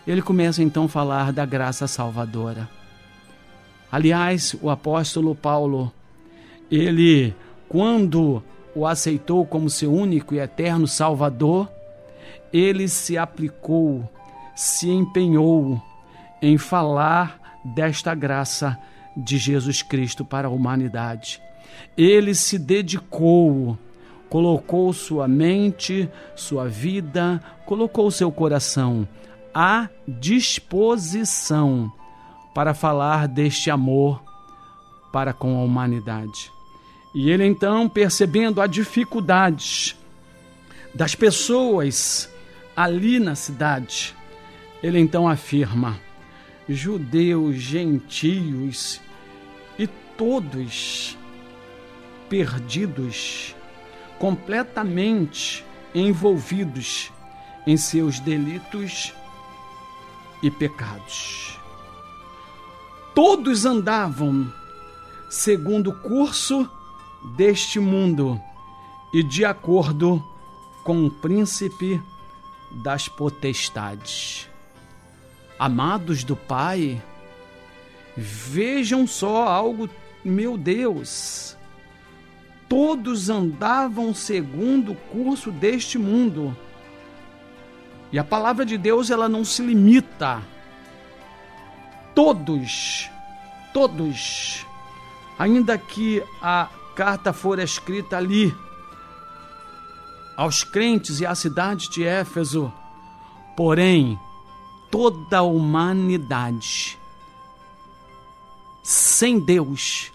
ele 0.06 0.20
começa 0.20 0.62
então 0.62 0.84
a 0.84 0.88
falar 0.88 1.32
da 1.32 1.46
graça 1.46 1.86
salvadora. 1.86 2.68
Aliás, 3.90 4.54
o 4.60 4.68
apóstolo 4.68 5.34
Paulo 5.34 5.92
Ele, 6.70 7.34
quando 7.68 8.42
o 8.74 8.86
aceitou 8.86 9.46
como 9.46 9.70
seu 9.70 9.92
único 9.92 10.34
e 10.34 10.38
eterno 10.38 10.86
Salvador, 10.86 11.70
ele 12.52 12.88
se 12.88 13.16
aplicou, 13.18 14.08
se 14.54 14.88
empenhou 14.90 15.80
em 16.40 16.56
falar 16.58 17.60
desta 17.64 18.14
graça 18.14 18.78
de 19.16 19.38
Jesus 19.38 19.82
Cristo 19.82 20.24
para 20.24 20.48
a 20.48 20.50
humanidade. 20.50 21.40
Ele 21.96 22.34
se 22.34 22.58
dedicou, 22.58 23.76
colocou 24.28 24.92
sua 24.92 25.26
mente, 25.26 26.08
sua 26.34 26.68
vida, 26.68 27.42
colocou 27.66 28.10
seu 28.10 28.30
coração 28.30 29.06
à 29.54 29.88
disposição 30.06 31.92
para 32.54 32.74
falar 32.74 33.26
deste 33.26 33.70
amor 33.70 34.22
para 35.12 35.32
com 35.32 35.58
a 35.58 35.62
humanidade. 35.62 36.50
E 37.14 37.30
ele 37.30 37.44
então, 37.44 37.88
percebendo 37.88 38.60
a 38.60 38.66
dificuldade 38.66 39.96
das 40.94 41.14
pessoas 41.14 42.28
ali 42.78 43.18
na 43.18 43.34
cidade, 43.34 44.14
ele 44.80 45.00
então 45.00 45.28
afirma: 45.28 45.98
judeus, 46.68 47.56
gentios 47.56 49.00
e 49.76 49.88
todos 50.16 51.18
perdidos, 52.28 53.56
completamente 54.16 55.64
envolvidos 55.92 57.10
em 57.66 57.76
seus 57.76 58.20
delitos 58.20 59.12
e 60.40 60.48
pecados. 60.48 61.58
Todos 63.12 63.66
andavam 63.66 64.52
segundo 65.28 65.90
o 65.90 65.98
curso 65.98 66.70
deste 67.36 67.80
mundo 67.80 68.40
e 69.12 69.20
de 69.24 69.44
acordo 69.44 70.24
com 70.84 71.06
o 71.06 71.10
príncipe 71.10 72.00
das 72.70 73.08
potestades. 73.08 74.48
Amados 75.58 76.22
do 76.24 76.36
Pai, 76.36 77.02
vejam 78.16 79.06
só 79.06 79.48
algo, 79.48 79.88
meu 80.24 80.56
Deus. 80.56 81.56
Todos 82.68 83.30
andavam 83.30 84.12
segundo 84.14 84.92
o 84.92 84.96
curso 84.96 85.50
deste 85.50 85.98
mundo. 85.98 86.56
E 88.12 88.18
a 88.18 88.24
palavra 88.24 88.64
de 88.64 88.78
Deus, 88.78 89.10
ela 89.10 89.28
não 89.28 89.44
se 89.44 89.62
limita. 89.62 90.42
Todos, 92.14 93.10
todos, 93.72 94.66
ainda 95.38 95.78
que 95.78 96.22
a 96.42 96.68
carta 96.94 97.32
for 97.32 97.58
escrita 97.58 98.16
ali 98.16 98.54
aos 100.38 100.62
crentes 100.62 101.20
e 101.20 101.26
à 101.26 101.34
cidade 101.34 101.90
de 101.90 102.04
Éfeso, 102.04 102.72
porém, 103.56 104.16
toda 104.88 105.38
a 105.38 105.42
humanidade 105.42 106.96
sem 108.84 109.40
Deus, 109.40 110.12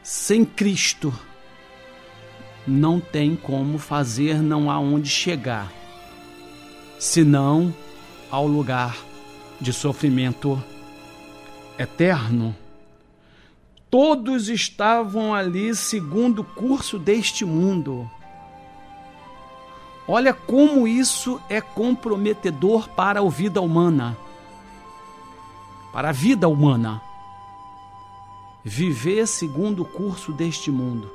sem 0.00 0.44
Cristo, 0.44 1.12
não 2.64 3.00
tem 3.00 3.34
como 3.34 3.78
fazer, 3.78 4.40
não 4.40 4.70
há 4.70 4.78
onde 4.78 5.08
chegar, 5.08 5.68
senão 7.00 7.74
ao 8.30 8.46
lugar 8.46 8.96
de 9.60 9.72
sofrimento 9.72 10.62
eterno. 11.76 12.54
Todos 13.90 14.48
estavam 14.48 15.34
ali 15.34 15.74
segundo 15.74 16.42
o 16.42 16.44
curso 16.44 16.96
deste 16.96 17.44
mundo. 17.44 18.08
Olha 20.14 20.34
como 20.34 20.86
isso 20.86 21.40
é 21.48 21.58
comprometedor 21.58 22.86
para 22.90 23.20
a 23.20 23.28
vida 23.30 23.62
humana. 23.62 24.14
Para 25.90 26.10
a 26.10 26.12
vida 26.12 26.46
humana. 26.46 27.00
Viver 28.62 29.26
segundo 29.26 29.80
o 29.80 29.84
curso 29.86 30.30
deste 30.30 30.70
mundo. 30.70 31.10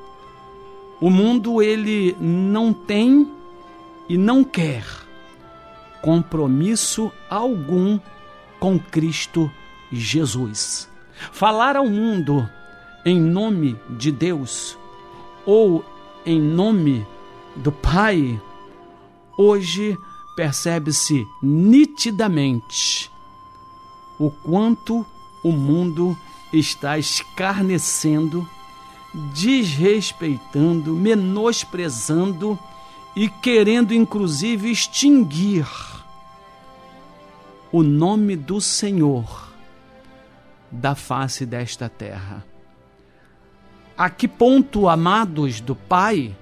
O 0.99 1.11
mundo 1.11 1.61
ele 1.61 2.17
não 2.19 2.73
tem 2.73 3.31
e 4.09 4.17
não 4.17 4.43
quer 4.43 4.83
compromisso 6.01 7.11
algum 7.29 7.99
com 8.59 8.79
Cristo 8.79 9.47
Jesus. 9.91 10.89
Falar 11.31 11.75
ao 11.75 11.85
mundo 11.85 12.49
em 13.05 13.21
nome 13.21 13.79
de 13.91 14.11
Deus 14.11 14.75
ou 15.45 15.85
em 16.25 16.41
nome 16.41 17.05
do 17.55 17.71
Pai, 17.71 18.41
hoje 19.37 19.97
percebe-se 20.35 21.27
nitidamente 21.41 23.11
o 24.19 24.29
quanto 24.31 25.05
o 25.43 25.51
mundo 25.51 26.17
está 26.51 26.97
escarnecendo, 26.97 28.47
desrespeitando, 29.33 30.93
menosprezando 30.93 32.57
e 33.15 33.29
querendo 33.29 33.93
inclusive 33.93 34.69
extinguir 34.69 35.67
o 37.71 37.83
nome 37.83 38.35
do 38.35 38.61
Senhor 38.61 39.47
da 40.71 40.95
face 40.95 41.45
desta 41.45 41.89
terra. 41.89 42.45
A 43.97 44.09
que 44.09 44.27
ponto, 44.27 44.87
amados 44.87 45.59
do 45.59 45.75
Pai, 45.75 46.35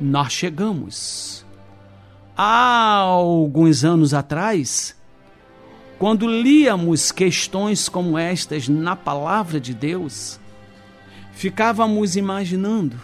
nós 0.00 0.32
chegamos? 0.32 1.44
Há 2.36 2.94
alguns 2.94 3.84
anos 3.84 4.14
atrás, 4.14 4.96
quando 5.98 6.26
líamos 6.26 7.12
questões 7.12 7.88
como 7.88 8.16
estas 8.16 8.66
na 8.66 8.96
palavra 8.96 9.60
de 9.60 9.74
Deus, 9.74 10.40
ficávamos 11.32 12.16
imaginando 12.16 12.98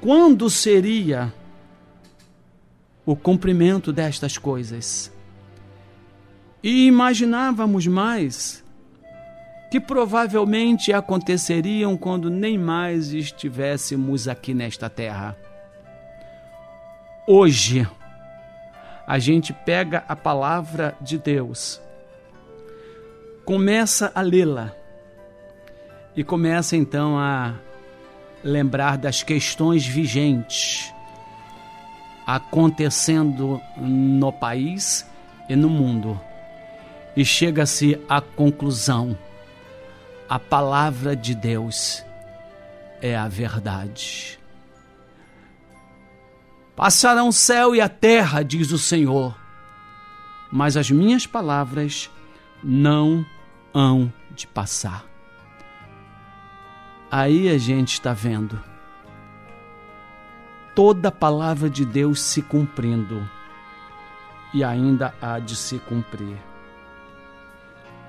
quando 0.00 0.50
seria 0.50 1.32
o 3.06 3.16
cumprimento 3.16 3.92
destas 3.92 4.36
coisas. 4.36 5.10
E 6.62 6.86
imaginávamos 6.86 7.86
mais 7.86 8.64
que 9.70 9.80
provavelmente 9.80 10.92
aconteceriam 10.92 11.96
quando 11.96 12.28
nem 12.28 12.58
mais 12.58 13.12
estivéssemos 13.12 14.28
aqui 14.28 14.52
nesta 14.52 14.90
terra. 14.90 15.36
Hoje, 17.28 17.84
a 19.04 19.18
gente 19.18 19.52
pega 19.52 20.04
a 20.06 20.14
palavra 20.14 20.96
de 21.00 21.18
Deus, 21.18 21.80
começa 23.44 24.12
a 24.14 24.20
lê-la 24.20 24.72
e 26.14 26.22
começa 26.22 26.76
então 26.76 27.18
a 27.18 27.54
lembrar 28.44 28.96
das 28.96 29.24
questões 29.24 29.84
vigentes 29.84 30.94
acontecendo 32.24 33.60
no 33.76 34.32
país 34.32 35.04
e 35.48 35.56
no 35.56 35.68
mundo. 35.68 36.20
E 37.16 37.24
chega-se 37.24 38.00
à 38.08 38.20
conclusão 38.20 39.18
a 40.28 40.38
palavra 40.38 41.16
de 41.16 41.34
Deus 41.34 42.04
é 43.02 43.16
a 43.16 43.26
verdade. 43.26 44.38
Passarão 46.76 47.28
o 47.28 47.32
céu 47.32 47.74
e 47.74 47.80
a 47.80 47.88
terra, 47.88 48.42
diz 48.42 48.70
o 48.70 48.78
Senhor, 48.78 49.34
mas 50.52 50.76
as 50.76 50.90
minhas 50.90 51.26
palavras 51.26 52.10
não 52.62 53.24
hão 53.72 54.12
de 54.30 54.46
passar. 54.46 55.06
Aí 57.10 57.48
a 57.48 57.56
gente 57.56 57.94
está 57.94 58.12
vendo 58.12 58.62
toda 60.74 61.08
a 61.08 61.12
palavra 61.12 61.70
de 61.70 61.86
Deus 61.86 62.20
se 62.20 62.42
cumprindo 62.42 63.26
e 64.52 64.62
ainda 64.62 65.14
há 65.22 65.38
de 65.38 65.56
se 65.56 65.78
cumprir. 65.78 66.36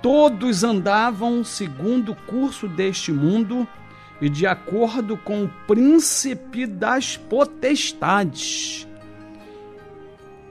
Todos 0.01 0.65
andavam 0.65 1.41
segundo 1.45 2.11
o 2.11 2.15
curso 2.15 2.67
deste 2.67 3.13
mundo 3.13 3.65
e 4.21 4.29
de 4.29 4.45
acordo 4.45 5.17
com 5.17 5.45
o 5.45 5.49
príncipe 5.67 6.65
das 6.65 7.17
potestades. 7.17 8.87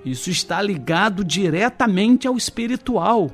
Isso 0.04 0.30
está 0.30 0.62
ligado 0.62 1.24
diretamente 1.24 2.28
ao 2.28 2.36
espiritual. 2.36 3.30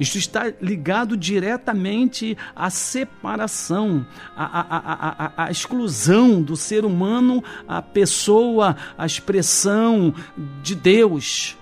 Isso 0.00 0.16
está 0.16 0.52
ligado 0.60 1.16
diretamente 1.16 2.36
à 2.54 2.70
separação, 2.70 4.06
à, 4.36 4.44
à, 4.44 5.34
à, 5.42 5.44
à, 5.44 5.50
exclusão 5.50 6.40
do 6.40 6.56
ser 6.56 6.84
humano, 6.84 7.42
a 7.66 7.82
pessoa, 7.82 8.76
a 8.96 9.04
expressão 9.04 10.14
de 10.62 10.76
Deus 10.76 11.57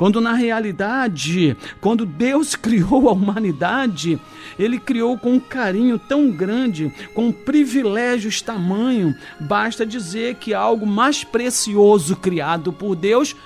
Quando 0.00 0.18
na 0.18 0.32
realidade, 0.32 1.54
quando 1.78 2.06
Deus 2.06 2.56
criou 2.56 3.06
a 3.06 3.12
humanidade, 3.12 4.18
Ele 4.58 4.78
criou 4.78 5.18
com 5.18 5.34
um 5.34 5.38
carinho 5.38 5.98
tão 5.98 6.30
grande, 6.30 6.90
com 7.12 7.30
privilégios 7.30 8.40
tamanho, 8.40 9.14
basta 9.38 9.84
dizer 9.84 10.36
que 10.36 10.54
algo 10.54 10.86
mais 10.86 11.22
precioso 11.22 12.16
criado 12.16 12.72
por 12.72 12.96
Deus 12.96 13.36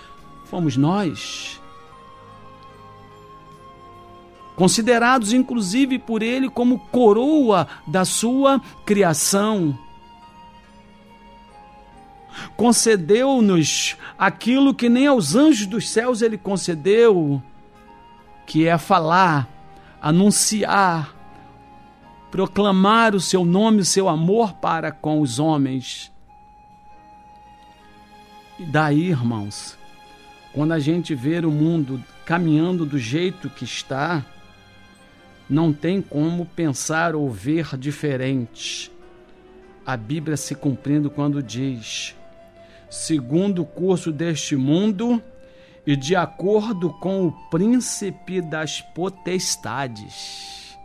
fomos 0.45 0.77
nós. 0.77 1.61
Considerados 4.55 5.33
inclusive 5.33 5.99
por 5.99 6.23
Ele 6.23 6.49
como 6.49 6.79
coroa 6.79 7.67
da 7.85 8.05
sua 8.05 8.61
criação 8.87 9.77
concedeu-nos 12.57 13.97
aquilo 14.19 14.75
que 14.75 14.89
nem 14.89 15.07
aos 15.07 15.35
anjos 15.35 15.67
dos 15.67 15.89
céus 15.89 16.23
ele 16.23 16.39
concedeu, 16.39 17.43
que 18.47 18.67
é 18.67 18.77
falar, 18.79 19.49
anunciar, 20.01 21.15
proclamar 22.31 23.15
o 23.15 23.21
seu 23.21 23.45
nome, 23.45 23.81
o 23.81 23.85
seu 23.85 24.09
amor 24.09 24.55
para 24.55 24.91
com 24.91 25.21
os 25.21 25.39
homens. 25.39 26.13
E 28.59 28.65
daí, 28.65 29.09
irmãos, 29.09 29.77
quando 30.53 30.73
a 30.73 30.79
gente 30.79 31.15
vê 31.15 31.39
o 31.41 31.51
mundo 31.51 32.03
caminhando 32.25 32.87
do 32.87 32.99
jeito 32.99 33.51
que 33.51 33.65
está, 33.65 34.25
não 35.49 35.73
tem 35.73 36.01
como 36.01 36.47
pensar 36.47 37.15
ou 37.15 37.31
ver 37.31 37.77
diferente. 37.77 38.91
A 39.85 39.97
Bíblia 39.97 40.37
se 40.37 40.55
cumprindo 40.55 41.11
quando 41.11 41.43
diz: 41.43 42.17
segundo 42.95 43.63
o 43.63 43.67
curso 43.67 44.13
deste 44.13 44.55
mundo 44.55 45.21
e 45.85 45.97
de 45.97 46.15
acordo 46.15 46.91
com 46.91 47.27
o 47.27 47.33
príncipe 47.51 48.41
das 48.41 48.81
potestades. 48.81 50.79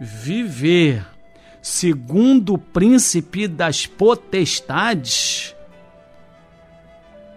Viver 0.00 1.06
segundo 1.62 2.54
o 2.54 2.58
príncipe 2.58 3.46
das 3.46 3.86
potestades 3.86 5.54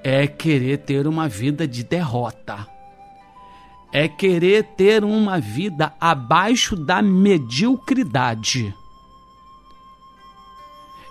é 0.03 0.25
querer 0.25 0.79
ter 0.79 1.05
uma 1.05 1.29
vida 1.29 1.67
de 1.67 1.83
derrota. 1.83 2.67
É 3.91 4.07
querer 4.07 4.63
ter 4.75 5.03
uma 5.03 5.39
vida 5.39 5.93
abaixo 5.99 6.75
da 6.75 6.99
mediocridade 6.99 8.73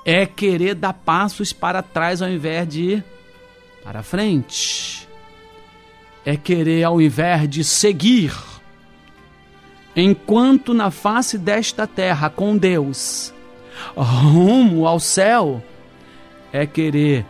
é 0.04 0.26
querer 0.26 0.74
dar 0.74 0.92
passos 0.92 1.52
para 1.52 1.82
trás 1.82 2.20
ao 2.20 2.28
invés 2.28 2.68
de 2.68 2.82
ir 2.82 3.04
para 3.84 4.02
frente. 4.02 5.08
É 6.24 6.36
querer 6.36 6.84
ao 6.84 7.00
invés 7.00 7.48
de 7.48 7.64
seguir. 7.64 8.32
Enquanto 9.94 10.72
na 10.72 10.90
face 10.90 11.36
desta 11.36 11.86
terra 11.86 12.30
com 12.30 12.56
Deus, 12.56 13.32
rumo 13.94 14.86
ao 14.86 14.98
céu, 14.98 15.62
é 16.52 16.66
querer 16.66 17.26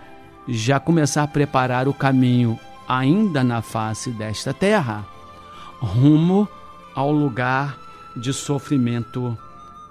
já 0.48 0.78
começar 0.78 1.22
a 1.22 1.28
preparar 1.28 1.88
o 1.88 1.94
caminho 1.94 2.58
ainda 2.88 3.42
na 3.42 3.62
face 3.62 4.10
desta 4.10 4.52
terra, 4.52 5.04
rumo 5.80 6.48
ao 6.94 7.10
lugar 7.10 7.78
de 8.16 8.32
sofrimento 8.32 9.36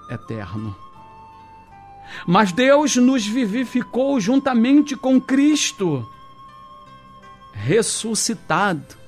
eterno. 0.08 0.81
Mas 2.26 2.52
Deus 2.52 2.96
nos 2.96 3.26
vivificou 3.26 4.20
juntamente 4.20 4.96
com 4.96 5.20
Cristo, 5.20 6.08
ressuscitado. 7.52 9.02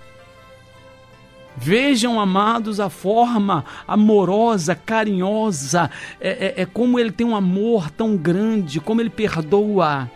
Vejam, 1.57 2.21
amados, 2.21 2.81
a 2.81 2.91
forma 2.91 3.65
amorosa, 3.87 4.75
carinhosa, 4.75 5.89
é, 6.21 6.29
é, 6.29 6.63
é, 6.63 6.67
como 6.67 6.99
ele 6.99 7.13
tem 7.13 7.27
um 7.27 7.37
amor 7.37 7.91
tão 7.91 8.17
grande, 8.17 8.81
como 8.81 9.01
ele 9.01 9.11
perdoa. 9.11 10.11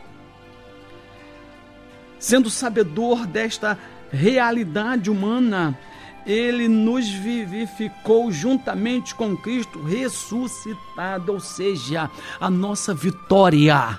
Sendo 2.19 2.51
sabedor 2.51 3.25
desta 3.25 3.79
realidade 4.11 5.11
humana, 5.11 5.79
ele 6.29 6.69
nos 6.69 7.09
vivificou 7.09 8.31
juntamente 8.31 9.15
com 9.15 9.35
Cristo 9.35 9.83
ressuscitado, 9.83 11.33
ou 11.33 11.41
seja, 11.41 12.11
a 12.39 12.51
nossa 12.51 12.93
vitória 12.93 13.99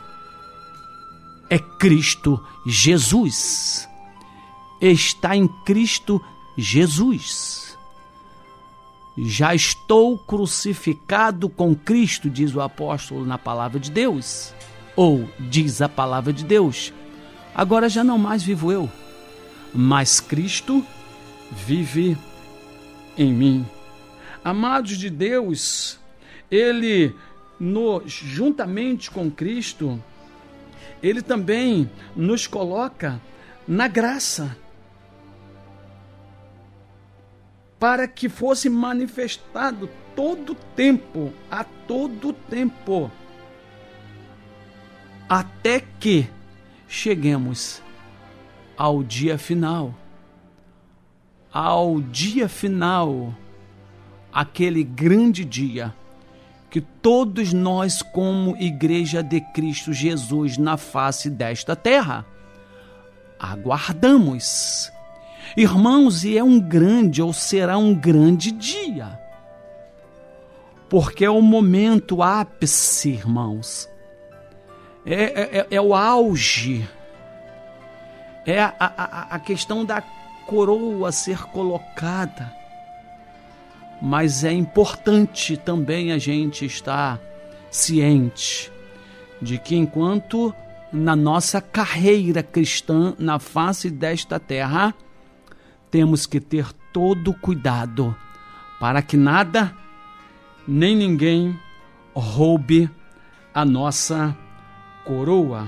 é 1.49 1.57
Cristo 1.57 2.39
Jesus. 2.67 3.89
Está 4.79 5.35
em 5.35 5.47
Cristo 5.65 6.23
Jesus. 6.55 7.75
Já 9.17 9.55
estou 9.55 10.17
crucificado 10.19 11.49
com 11.49 11.75
Cristo, 11.75 12.29
diz 12.29 12.55
o 12.55 12.61
apóstolo 12.61 13.25
na 13.25 13.39
palavra 13.39 13.79
de 13.79 13.89
Deus. 13.89 14.53
Ou 14.95 15.27
diz 15.39 15.81
a 15.81 15.89
palavra 15.89 16.31
de 16.31 16.45
Deus. 16.45 16.93
Agora 17.55 17.89
já 17.89 18.03
não 18.03 18.19
mais 18.19 18.43
vivo 18.43 18.71
eu, 18.71 18.89
mas 19.73 20.19
Cristo 20.19 20.85
vive 21.51 22.17
em 23.17 23.33
mim. 23.33 23.65
Amados 24.43 24.97
de 24.97 25.09
Deus, 25.09 25.99
ele 26.49 27.15
no, 27.59 28.01
juntamente 28.05 29.11
com 29.11 29.29
Cristo, 29.29 30.01
ele 31.03 31.21
também 31.21 31.89
nos 32.15 32.47
coloca 32.47 33.21
na 33.67 33.87
graça 33.87 34.57
para 37.79 38.07
que 38.07 38.27
fosse 38.27 38.69
manifestado 38.69 39.89
todo 40.15 40.55
tempo, 40.75 41.33
a 41.49 41.63
todo 41.63 42.33
tempo, 42.33 43.09
até 45.29 45.81
que 45.99 46.27
cheguemos 46.87 47.81
ao 48.75 49.03
dia 49.03 49.37
final 49.37 49.95
ao 51.51 51.99
dia 51.99 52.47
final, 52.47 53.33
aquele 54.31 54.83
grande 54.83 55.43
dia 55.43 55.93
que 56.69 56.79
todos 56.79 57.51
nós, 57.51 58.01
como 58.01 58.55
Igreja 58.57 59.23
de 59.23 59.41
Cristo 59.41 59.91
Jesus 59.91 60.57
na 60.57 60.77
face 60.77 61.29
desta 61.29 61.75
terra, 61.75 62.25
aguardamos. 63.39 64.91
Irmãos, 65.57 66.23
e 66.23 66.37
é 66.37 66.43
um 66.43 66.59
grande 66.59 67.23
ou 67.23 67.33
será 67.33 67.77
um 67.77 67.95
grande 67.95 68.51
dia, 68.51 69.19
porque 70.87 71.25
é 71.25 71.29
o 71.29 71.41
momento 71.41 72.21
ápice, 72.21 73.09
irmãos, 73.09 73.89
é, 75.03 75.59
é, 75.59 75.67
é 75.71 75.81
o 75.81 75.95
auge, 75.95 76.87
é 78.45 78.61
a, 78.61 78.73
a, 78.79 79.35
a 79.35 79.39
questão 79.39 79.83
da 79.83 80.03
coroa 80.49 81.09
a 81.09 81.11
ser 81.11 81.43
colocada. 81.43 82.51
Mas 84.01 84.43
é 84.43 84.51
importante 84.51 85.55
também 85.55 86.11
a 86.11 86.17
gente 86.17 86.65
estar 86.65 87.19
ciente 87.69 88.71
de 89.39 89.59
que 89.59 89.75
enquanto 89.75 90.53
na 90.91 91.15
nossa 91.15 91.61
carreira 91.61 92.41
cristã 92.41 93.13
na 93.19 93.37
face 93.37 93.91
desta 93.91 94.39
terra, 94.39 94.95
temos 95.91 96.25
que 96.25 96.39
ter 96.39 96.73
todo 96.91 97.31
cuidado 97.31 98.15
para 98.79 99.03
que 99.03 99.15
nada 99.15 99.71
nem 100.67 100.95
ninguém 100.95 101.59
roube 102.15 102.89
a 103.53 103.63
nossa 103.63 104.35
coroa. 105.05 105.67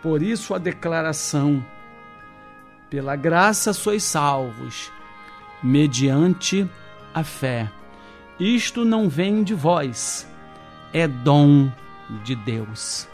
Por 0.00 0.22
isso 0.22 0.54
a 0.54 0.58
declaração 0.58 1.64
pela 2.90 3.16
graça 3.16 3.72
sois 3.72 4.02
salvos, 4.02 4.90
mediante 5.62 6.68
a 7.14 7.22
fé. 7.22 7.70
Isto 8.38 8.84
não 8.84 9.08
vem 9.08 9.42
de 9.42 9.54
vós, 9.54 10.26
é 10.92 11.06
dom 11.06 11.70
de 12.24 12.34
Deus. 12.34 13.08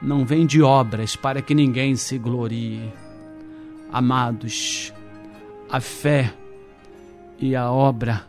Não 0.00 0.24
vem 0.24 0.46
de 0.46 0.62
obras 0.62 1.14
para 1.14 1.40
que 1.40 1.54
ninguém 1.54 1.94
se 1.94 2.18
glorie. 2.18 2.92
Amados, 3.92 4.92
a 5.70 5.80
fé 5.80 6.32
e 7.38 7.54
a 7.54 7.70
obra, 7.70 8.24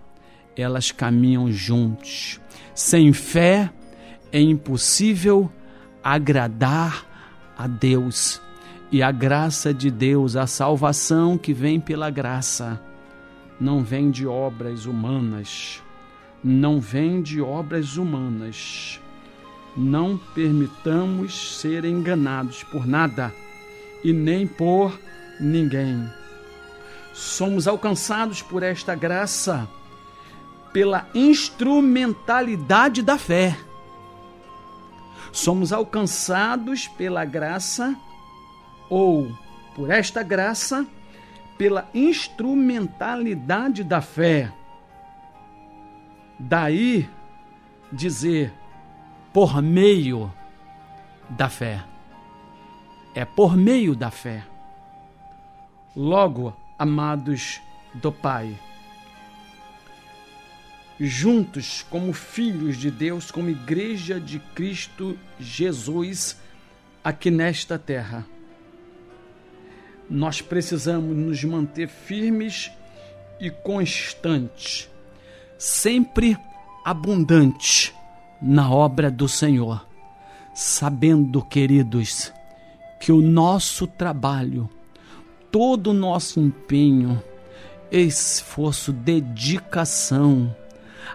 elas 0.55 0.91
caminham 0.91 1.51
juntos. 1.51 2.39
Sem 2.75 3.13
fé 3.13 3.71
é 4.31 4.39
impossível 4.39 5.51
agradar 6.03 7.05
a 7.57 7.65
Deus 7.65 8.42
e 8.93 9.01
a 9.01 9.11
graça 9.11 9.73
de 9.73 9.89
Deus, 9.89 10.35
a 10.35 10.45
salvação 10.45 11.35
que 11.35 11.51
vem 11.51 11.79
pela 11.79 12.11
graça, 12.11 12.79
não 13.59 13.83
vem 13.83 14.11
de 14.11 14.27
obras 14.27 14.85
humanas, 14.85 15.81
não 16.43 16.79
vem 16.79 17.19
de 17.19 17.41
obras 17.41 17.97
humanas. 17.97 19.01
Não 19.75 20.15
permitamos 20.35 21.57
ser 21.57 21.83
enganados 21.83 22.61
por 22.65 22.85
nada 22.85 23.33
e 24.03 24.13
nem 24.13 24.45
por 24.45 24.95
ninguém. 25.39 26.07
Somos 27.15 27.67
alcançados 27.67 28.43
por 28.43 28.61
esta 28.61 28.93
graça 28.93 29.67
pela 30.71 31.09
instrumentalidade 31.15 33.01
da 33.01 33.17
fé. 33.17 33.57
Somos 35.31 35.73
alcançados 35.73 36.87
pela 36.89 37.25
graça 37.25 37.97
ou 38.89 39.31
por 39.75 39.89
esta 39.89 40.23
graça 40.23 40.85
pela 41.57 41.89
instrumentalidade 41.93 43.83
da 43.83 44.01
fé. 44.01 44.51
Daí 46.39 47.09
dizer 47.91 48.51
por 49.31 49.61
meio 49.61 50.33
da 51.29 51.49
fé. 51.49 51.83
É 53.15 53.25
por 53.25 53.55
meio 53.55 53.95
da 53.95 54.11
fé. 54.11 54.43
Logo, 55.95 56.55
amados 56.77 57.61
do 57.93 58.11
Pai, 58.11 58.57
juntos 60.99 61.85
como 61.89 62.13
filhos 62.13 62.77
de 62.77 62.89
Deus, 62.89 63.29
como 63.29 63.49
igreja 63.49 64.19
de 64.19 64.39
Cristo 64.39 65.17
Jesus 65.39 66.39
aqui 67.03 67.29
nesta 67.29 67.77
terra, 67.77 68.25
nós 70.09 70.41
precisamos 70.41 71.15
nos 71.15 71.43
manter 71.43 71.87
firmes 71.87 72.71
e 73.39 73.49
constantes, 73.49 74.89
sempre 75.57 76.37
abundantes 76.83 77.93
na 78.41 78.69
obra 78.69 79.09
do 79.09 79.27
Senhor, 79.27 79.85
sabendo, 80.53 81.41
queridos, 81.41 82.31
que 82.99 83.11
o 83.11 83.21
nosso 83.21 83.87
trabalho, 83.87 84.69
todo 85.51 85.91
o 85.91 85.93
nosso 85.93 86.39
empenho, 86.39 87.21
esforço, 87.91 88.91
dedicação, 88.91 90.55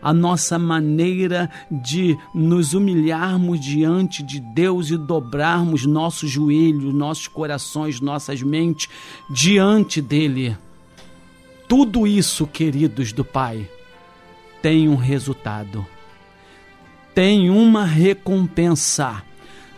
a 0.00 0.12
nossa 0.12 0.58
maneira 0.58 1.50
de 1.70 2.16
nos 2.34 2.74
humilharmos 2.74 3.60
diante 3.60 4.22
de 4.22 4.40
Deus 4.40 4.90
e 4.90 4.96
dobrarmos 4.96 5.84
nossos 5.86 6.30
joelhos, 6.30 6.94
nossos 6.94 7.28
corações, 7.28 8.00
nossas 8.00 8.42
mentes 8.42 8.88
diante 9.30 10.00
dele. 10.00 10.56
Tudo 11.66 12.06
isso, 12.06 12.46
queridos 12.46 13.12
do 13.12 13.24
Pai, 13.24 13.68
tem 14.62 14.88
um 14.88 14.96
resultado, 14.96 15.86
tem 17.14 17.50
uma 17.50 17.84
recompensa. 17.84 19.22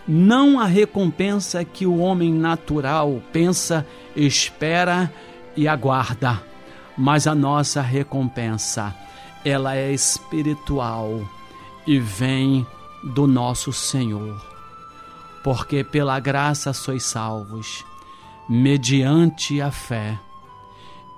Não 0.06 0.58
a 0.58 0.66
recompensa 0.66 1.64
que 1.64 1.86
o 1.86 1.98
homem 1.98 2.32
natural 2.32 3.22
pensa, 3.32 3.86
espera 4.16 5.12
e 5.56 5.68
aguarda, 5.68 6.42
mas 6.96 7.26
a 7.26 7.34
nossa 7.34 7.80
recompensa 7.80 8.94
ela 9.44 9.76
é 9.76 9.92
espiritual 9.92 11.20
e 11.86 11.98
vem 11.98 12.66
do 13.02 13.26
nosso 13.26 13.72
Senhor. 13.72 14.40
Porque 15.42 15.82
pela 15.82 16.20
graça 16.20 16.72
sois 16.72 17.04
salvos, 17.04 17.84
mediante 18.48 19.60
a 19.60 19.70
fé. 19.70 20.18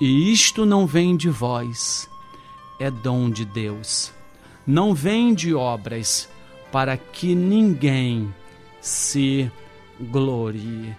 E 0.00 0.32
isto 0.32 0.64
não 0.64 0.86
vem 0.86 1.16
de 1.16 1.28
vós, 1.28 2.08
é 2.78 2.90
dom 2.90 3.30
de 3.30 3.44
Deus. 3.44 4.12
Não 4.66 4.94
vem 4.94 5.34
de 5.34 5.54
obras, 5.54 6.28
para 6.70 6.96
que 6.96 7.34
ninguém 7.34 8.32
se 8.80 9.50
glorie. 10.00 10.96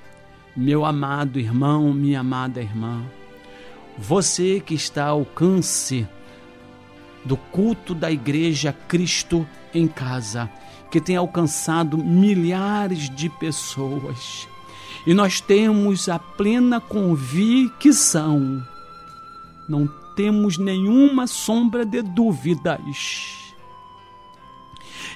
Meu 0.56 0.86
amado 0.86 1.40
irmão, 1.40 1.94
minha 1.94 2.20
amada 2.20 2.62
irmã, 2.62 3.04
você 3.98 4.60
que 4.60 4.76
está 4.76 5.06
ao 5.06 5.20
alcance 5.20 6.08
do 7.26 7.38
culto 7.38 7.94
da 7.96 8.12
igreja 8.12 8.74
Cristo 8.88 9.48
em 9.74 9.88
casa, 9.88 10.50
que 10.92 11.00
tem 11.00 11.16
alcançado 11.16 11.98
milhares 11.98 13.10
de 13.10 13.30
pessoas. 13.30 14.48
E 15.06 15.14
nós 15.14 15.42
temos 15.42 16.08
a 16.08 16.20
plena 16.20 16.80
convicção, 16.80 18.66
não 19.68 19.88
temos 20.16 20.58
nenhuma 20.58 21.28
sombra 21.28 21.86
de 21.86 22.02
dúvidas, 22.02 23.54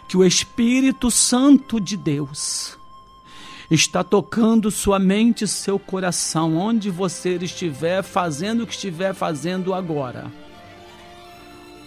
que 0.07 0.17
o 0.17 0.25
Espírito 0.25 1.11
Santo 1.11 1.79
de 1.79 1.95
Deus 1.95 2.77
está 3.69 4.03
tocando 4.03 4.71
sua 4.71 4.97
mente 4.97 5.43
e 5.43 5.47
seu 5.47 5.77
coração, 5.77 6.57
onde 6.57 6.89
você 6.89 7.35
estiver 7.35 8.01
fazendo 8.01 8.63
o 8.63 8.67
que 8.67 8.73
estiver 8.73 9.13
fazendo 9.13 9.73
agora 9.73 10.31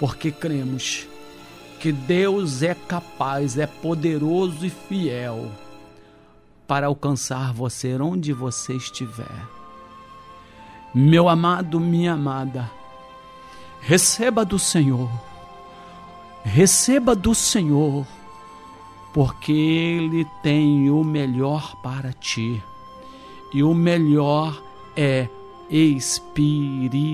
porque 0.00 0.32
cremos 0.32 1.06
que 1.78 1.92
Deus 1.92 2.62
é 2.62 2.74
capaz, 2.74 3.58
é 3.58 3.66
poderoso 3.66 4.64
e 4.64 4.70
fiel 4.70 5.52
para 6.66 6.86
alcançar 6.86 7.52
você 7.52 7.94
onde 7.96 8.32
você 8.32 8.72
estiver. 8.74 9.46
Meu 10.94 11.28
amado, 11.28 11.78
minha 11.78 12.14
amada, 12.14 12.70
receba 13.82 14.42
do 14.42 14.58
Senhor, 14.58 15.10
receba 16.42 17.14
do 17.14 17.34
Senhor, 17.34 18.06
porque 19.12 19.52
Ele 19.52 20.26
tem 20.42 20.88
o 20.90 21.04
melhor 21.04 21.76
para 21.82 22.10
ti, 22.14 22.62
e 23.52 23.62
o 23.62 23.74
melhor 23.74 24.62
é 24.96 25.28
espiritual 25.68 27.10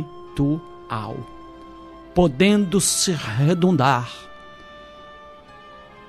podendo 2.17 2.81
se 2.81 3.13
redundar 3.13 4.11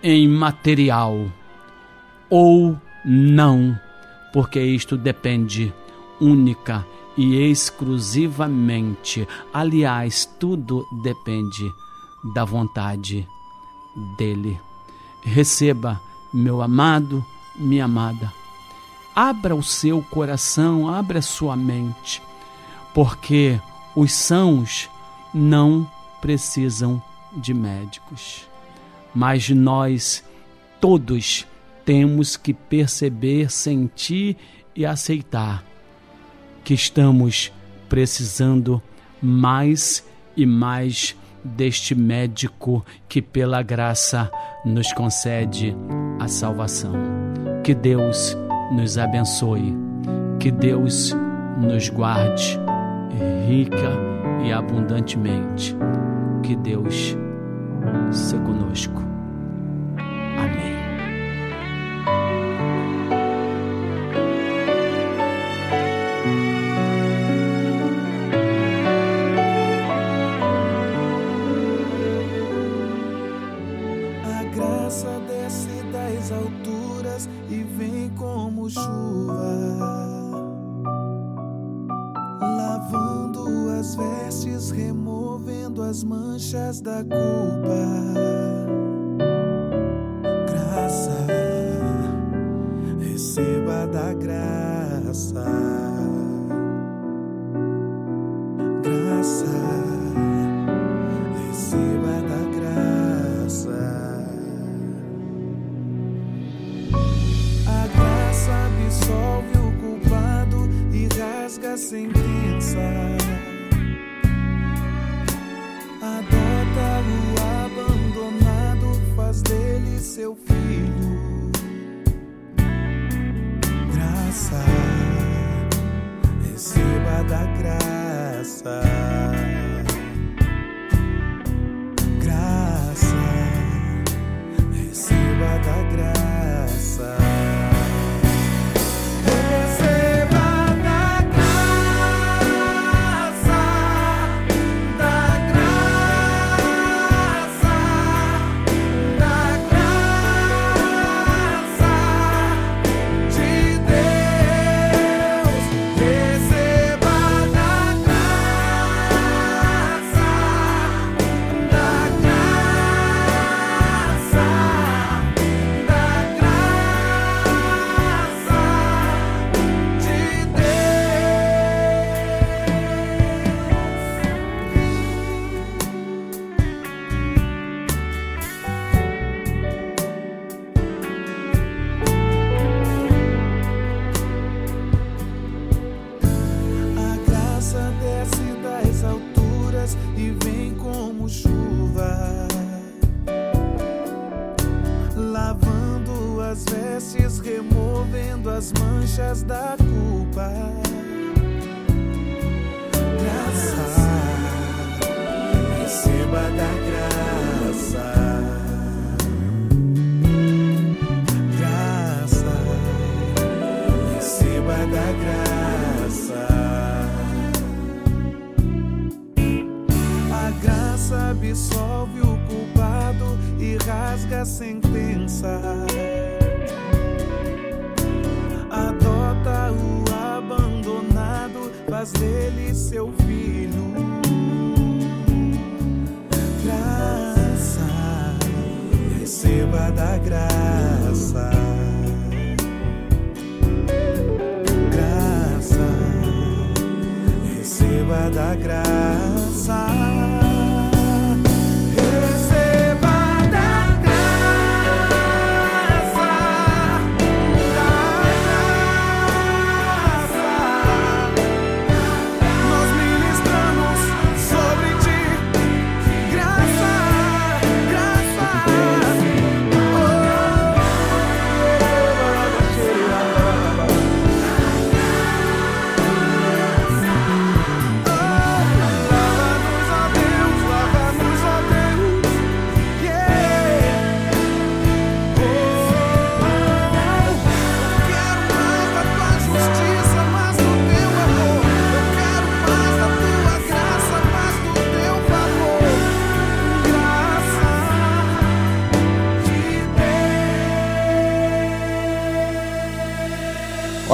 em 0.01 0.25
material 0.25 1.29
ou 2.29 2.79
não, 3.03 3.77
porque 4.31 4.57
isto 4.57 4.95
depende 4.95 5.73
única 6.21 6.87
e 7.17 7.35
exclusivamente, 7.35 9.27
aliás, 9.53 10.23
tudo 10.39 10.87
depende 11.03 11.69
da 12.33 12.45
vontade 12.45 13.27
dele. 14.17 14.57
Receba, 15.21 15.99
meu 16.33 16.61
amado, 16.61 17.21
minha 17.53 17.83
amada, 17.83 18.31
abra 19.13 19.53
o 19.53 19.61
seu 19.61 20.01
coração, 20.03 20.87
abra 20.87 21.19
a 21.19 21.21
sua 21.21 21.57
mente, 21.57 22.21
porque 22.93 23.59
os 23.93 24.13
sãos 24.13 24.89
não 25.33 25.96
precisam 26.27 27.01
de 27.37 27.53
médicos. 27.53 28.49
Mas 29.15 29.49
nós 29.49 30.21
todos 30.81 31.47
temos 31.85 32.35
que 32.35 32.53
perceber, 32.53 33.49
sentir 33.49 34.35
e 34.75 34.85
aceitar 34.85 35.63
que 36.65 36.73
estamos 36.73 37.49
precisando 37.87 38.81
mais 39.21 40.05
e 40.35 40.45
mais 40.45 41.15
deste 41.45 41.95
médico 41.95 42.85
que, 43.07 43.21
pela 43.21 43.61
graça, 43.61 44.29
nos 44.65 44.91
concede 44.91 45.73
a 46.19 46.27
salvação. 46.27 46.91
Que 47.63 47.73
Deus 47.73 48.37
nos 48.73 48.97
abençoe, 48.97 49.73
que 50.41 50.51
Deus 50.51 51.15
nos 51.57 51.87
guarde 51.87 52.59
rica 53.47 53.93
e 54.45 54.51
abundantemente. 54.51 55.73
Que 56.47 56.55
Deus 56.55 57.13
seja 58.09 58.41
conosco. 58.41 59.16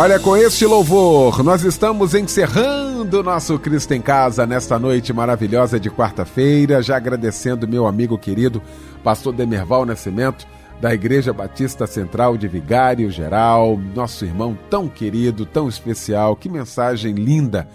Olha, 0.04 0.20
com 0.20 0.36
este 0.36 0.66
louvor, 0.66 1.42
nós 1.46 1.64
estamos 1.64 2.14
encerrando 2.14 3.22
o 3.22 3.24
nosso 3.24 3.58
Cristo 3.58 3.94
em 3.94 4.02
Casa 4.02 4.46
nesta 4.46 4.78
noite 4.78 5.14
maravilhosa 5.14 5.80
de 5.80 5.90
quarta-feira. 5.90 6.84
Já 6.84 6.98
agradecendo 6.98 7.66
meu 7.66 7.88
amigo 7.88 8.18
querido, 8.18 8.62
pastor 9.02 9.32
Demerval 9.32 9.86
Nascimento, 9.86 10.46
da 10.82 10.94
Igreja 10.94 11.32
Batista 11.32 11.88
Central 11.88 12.36
de 12.36 12.50
Vigário 12.50 13.10
Geral, 13.10 13.80
nosso 13.96 14.26
irmão 14.26 14.60
tão 14.70 14.90
querido, 14.90 15.46
tão 15.46 15.70
especial. 15.70 16.36
Que 16.36 16.50
mensagem 16.50 17.14
linda! 17.14 17.66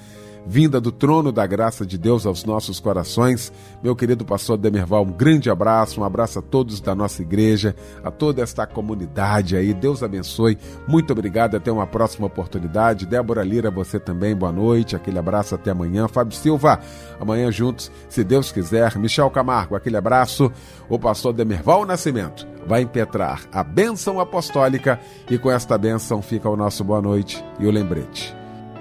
Vinda 0.48 0.80
do 0.80 0.90
trono 0.90 1.30
da 1.30 1.46
graça 1.46 1.84
de 1.84 1.98
Deus 1.98 2.24
aos 2.24 2.42
nossos 2.42 2.80
corações. 2.80 3.52
Meu 3.82 3.94
querido 3.94 4.24
pastor 4.24 4.56
Demerval, 4.56 5.02
um 5.02 5.12
grande 5.12 5.50
abraço, 5.50 6.00
um 6.00 6.04
abraço 6.04 6.38
a 6.38 6.42
todos 6.42 6.80
da 6.80 6.94
nossa 6.94 7.20
igreja, 7.20 7.76
a 8.02 8.10
toda 8.10 8.42
esta 8.42 8.66
comunidade 8.66 9.56
aí. 9.56 9.74
Deus 9.74 10.02
abençoe. 10.02 10.56
Muito 10.88 11.12
obrigado, 11.12 11.54
até 11.54 11.70
uma 11.70 11.86
próxima 11.86 12.26
oportunidade. 12.26 13.04
Débora 13.04 13.44
Lira, 13.44 13.70
você 13.70 14.00
também, 14.00 14.34
boa 14.34 14.50
noite. 14.50 14.96
Aquele 14.96 15.18
abraço 15.18 15.54
até 15.54 15.70
amanhã. 15.70 16.08
Fábio 16.08 16.34
Silva, 16.34 16.80
amanhã 17.20 17.52
juntos, 17.52 17.92
se 18.08 18.24
Deus 18.24 18.50
quiser. 18.50 18.96
Michel 18.96 19.30
Camargo, 19.30 19.76
aquele 19.76 19.98
abraço. 19.98 20.50
O 20.88 20.98
pastor 20.98 21.34
Demerval 21.34 21.84
Nascimento 21.84 22.46
vai 22.66 22.80
impetrar 22.80 23.42
a 23.52 23.62
bênção 23.62 24.18
apostólica 24.18 24.98
e 25.30 25.36
com 25.36 25.50
esta 25.50 25.76
bênção 25.76 26.22
fica 26.22 26.48
o 26.48 26.56
nosso 26.56 26.82
boa 26.82 27.02
noite 27.02 27.44
e 27.60 27.66
o 27.66 27.70
lembrete. 27.70 28.34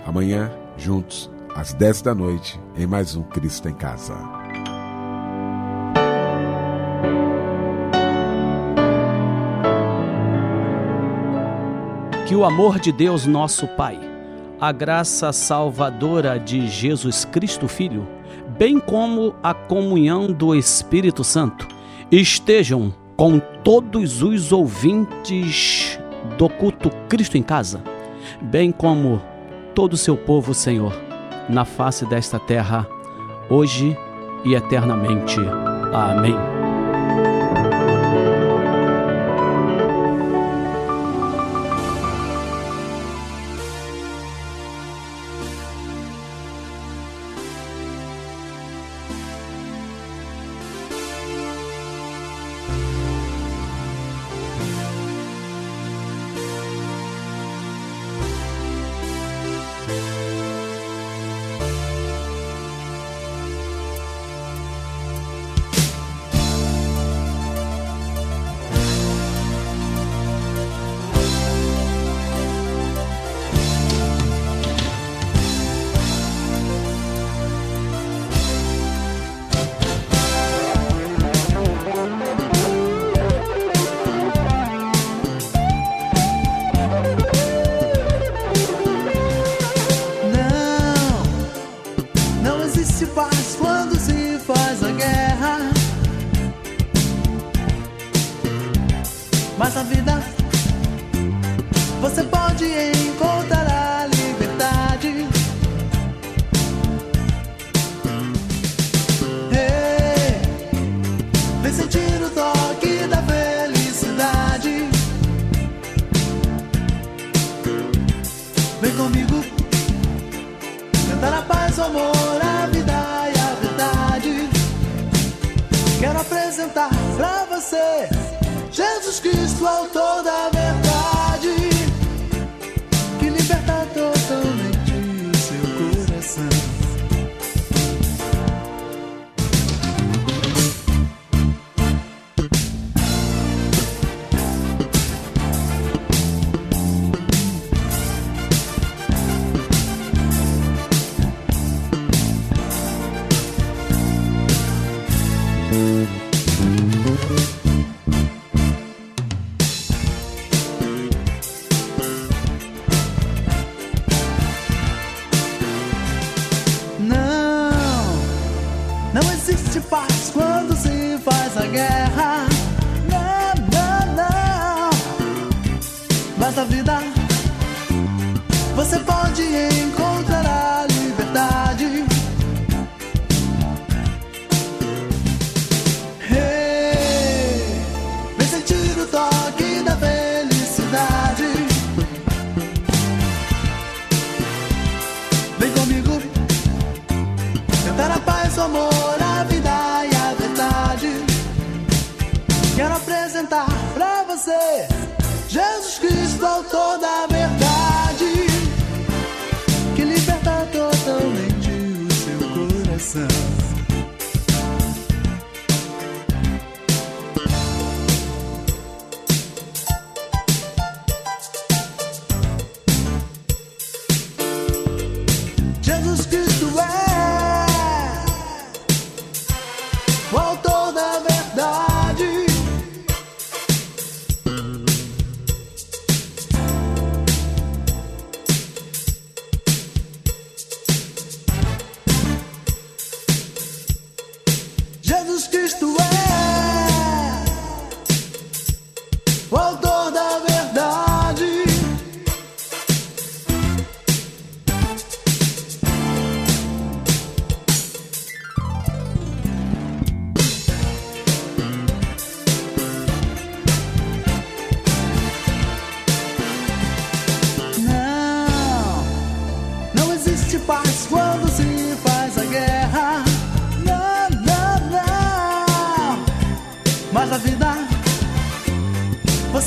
Amanhã, 0.06 0.50
juntos, 0.78 1.30
às 1.58 1.74
10 1.74 2.04
da 2.04 2.14
noite, 2.14 2.60
em 2.78 2.86
mais 2.86 3.16
um 3.16 3.24
Cristo 3.24 3.68
em 3.68 3.74
Casa. 3.74 4.14
Que 12.28 12.36
o 12.36 12.46
amor 12.46 12.80
de 12.80 12.92
Deus, 12.92 13.26
nosso 13.26 13.68
Pai, 13.70 14.00
a 14.62 14.72
graça 14.72 15.34
salvadora 15.34 16.40
de 16.40 16.68
Jesus 16.68 17.26
Cristo 17.26 17.68
Filho, 17.68 18.08
bem 18.56 18.80
como 18.80 19.34
a 19.42 19.56
comunhão 19.56 20.32
do 20.32 20.54
Espírito 20.54 21.24
Santo, 21.24 21.68
estejam 22.12 22.94
com 23.16 23.40
todos 23.40 24.22
os 24.22 24.52
ouvintes 24.52 26.00
do 26.38 26.48
culto 26.50 26.92
Cristo 27.10 27.36
em 27.36 27.42
Casa, 27.42 27.82
bem 28.40 28.72
como 28.72 29.20
todo 29.74 29.94
o 29.94 29.98
seu 29.98 30.16
povo, 30.16 30.54
Senhor, 30.54 31.07
na 31.50 31.66
face 31.66 32.06
desta 32.06 32.40
terra, 32.40 32.88
hoje 33.50 33.98
e 34.44 34.56
eternamente. 34.56 35.40
Amém. 35.94 36.36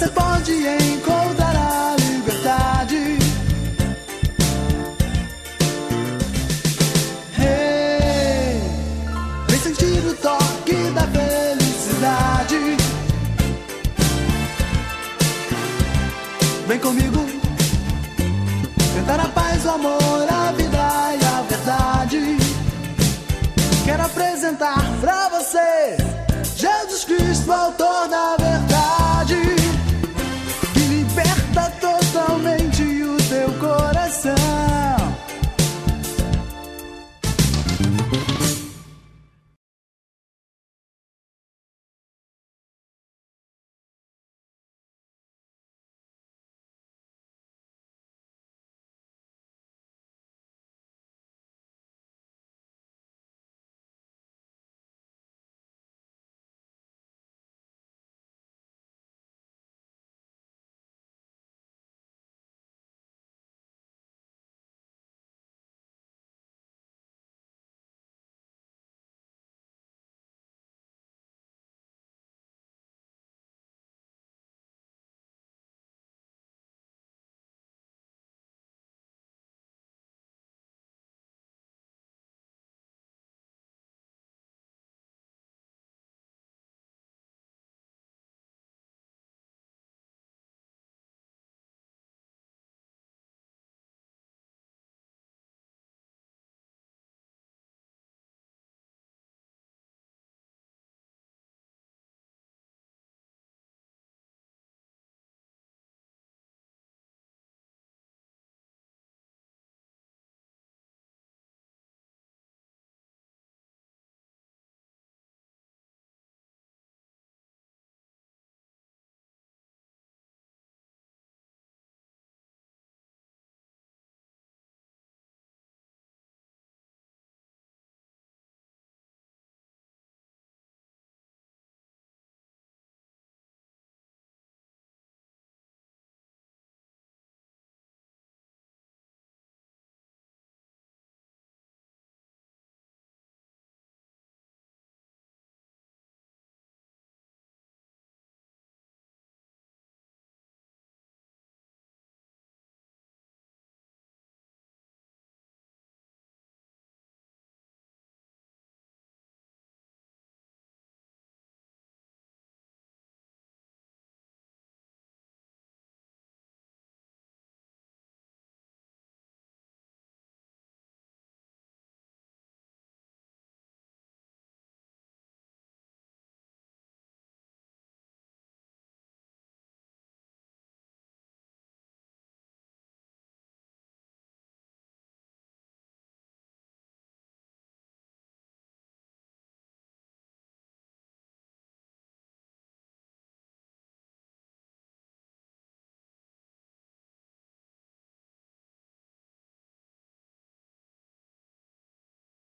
Você 0.01 0.09
pode 0.09 0.53
encontrar 0.53 1.20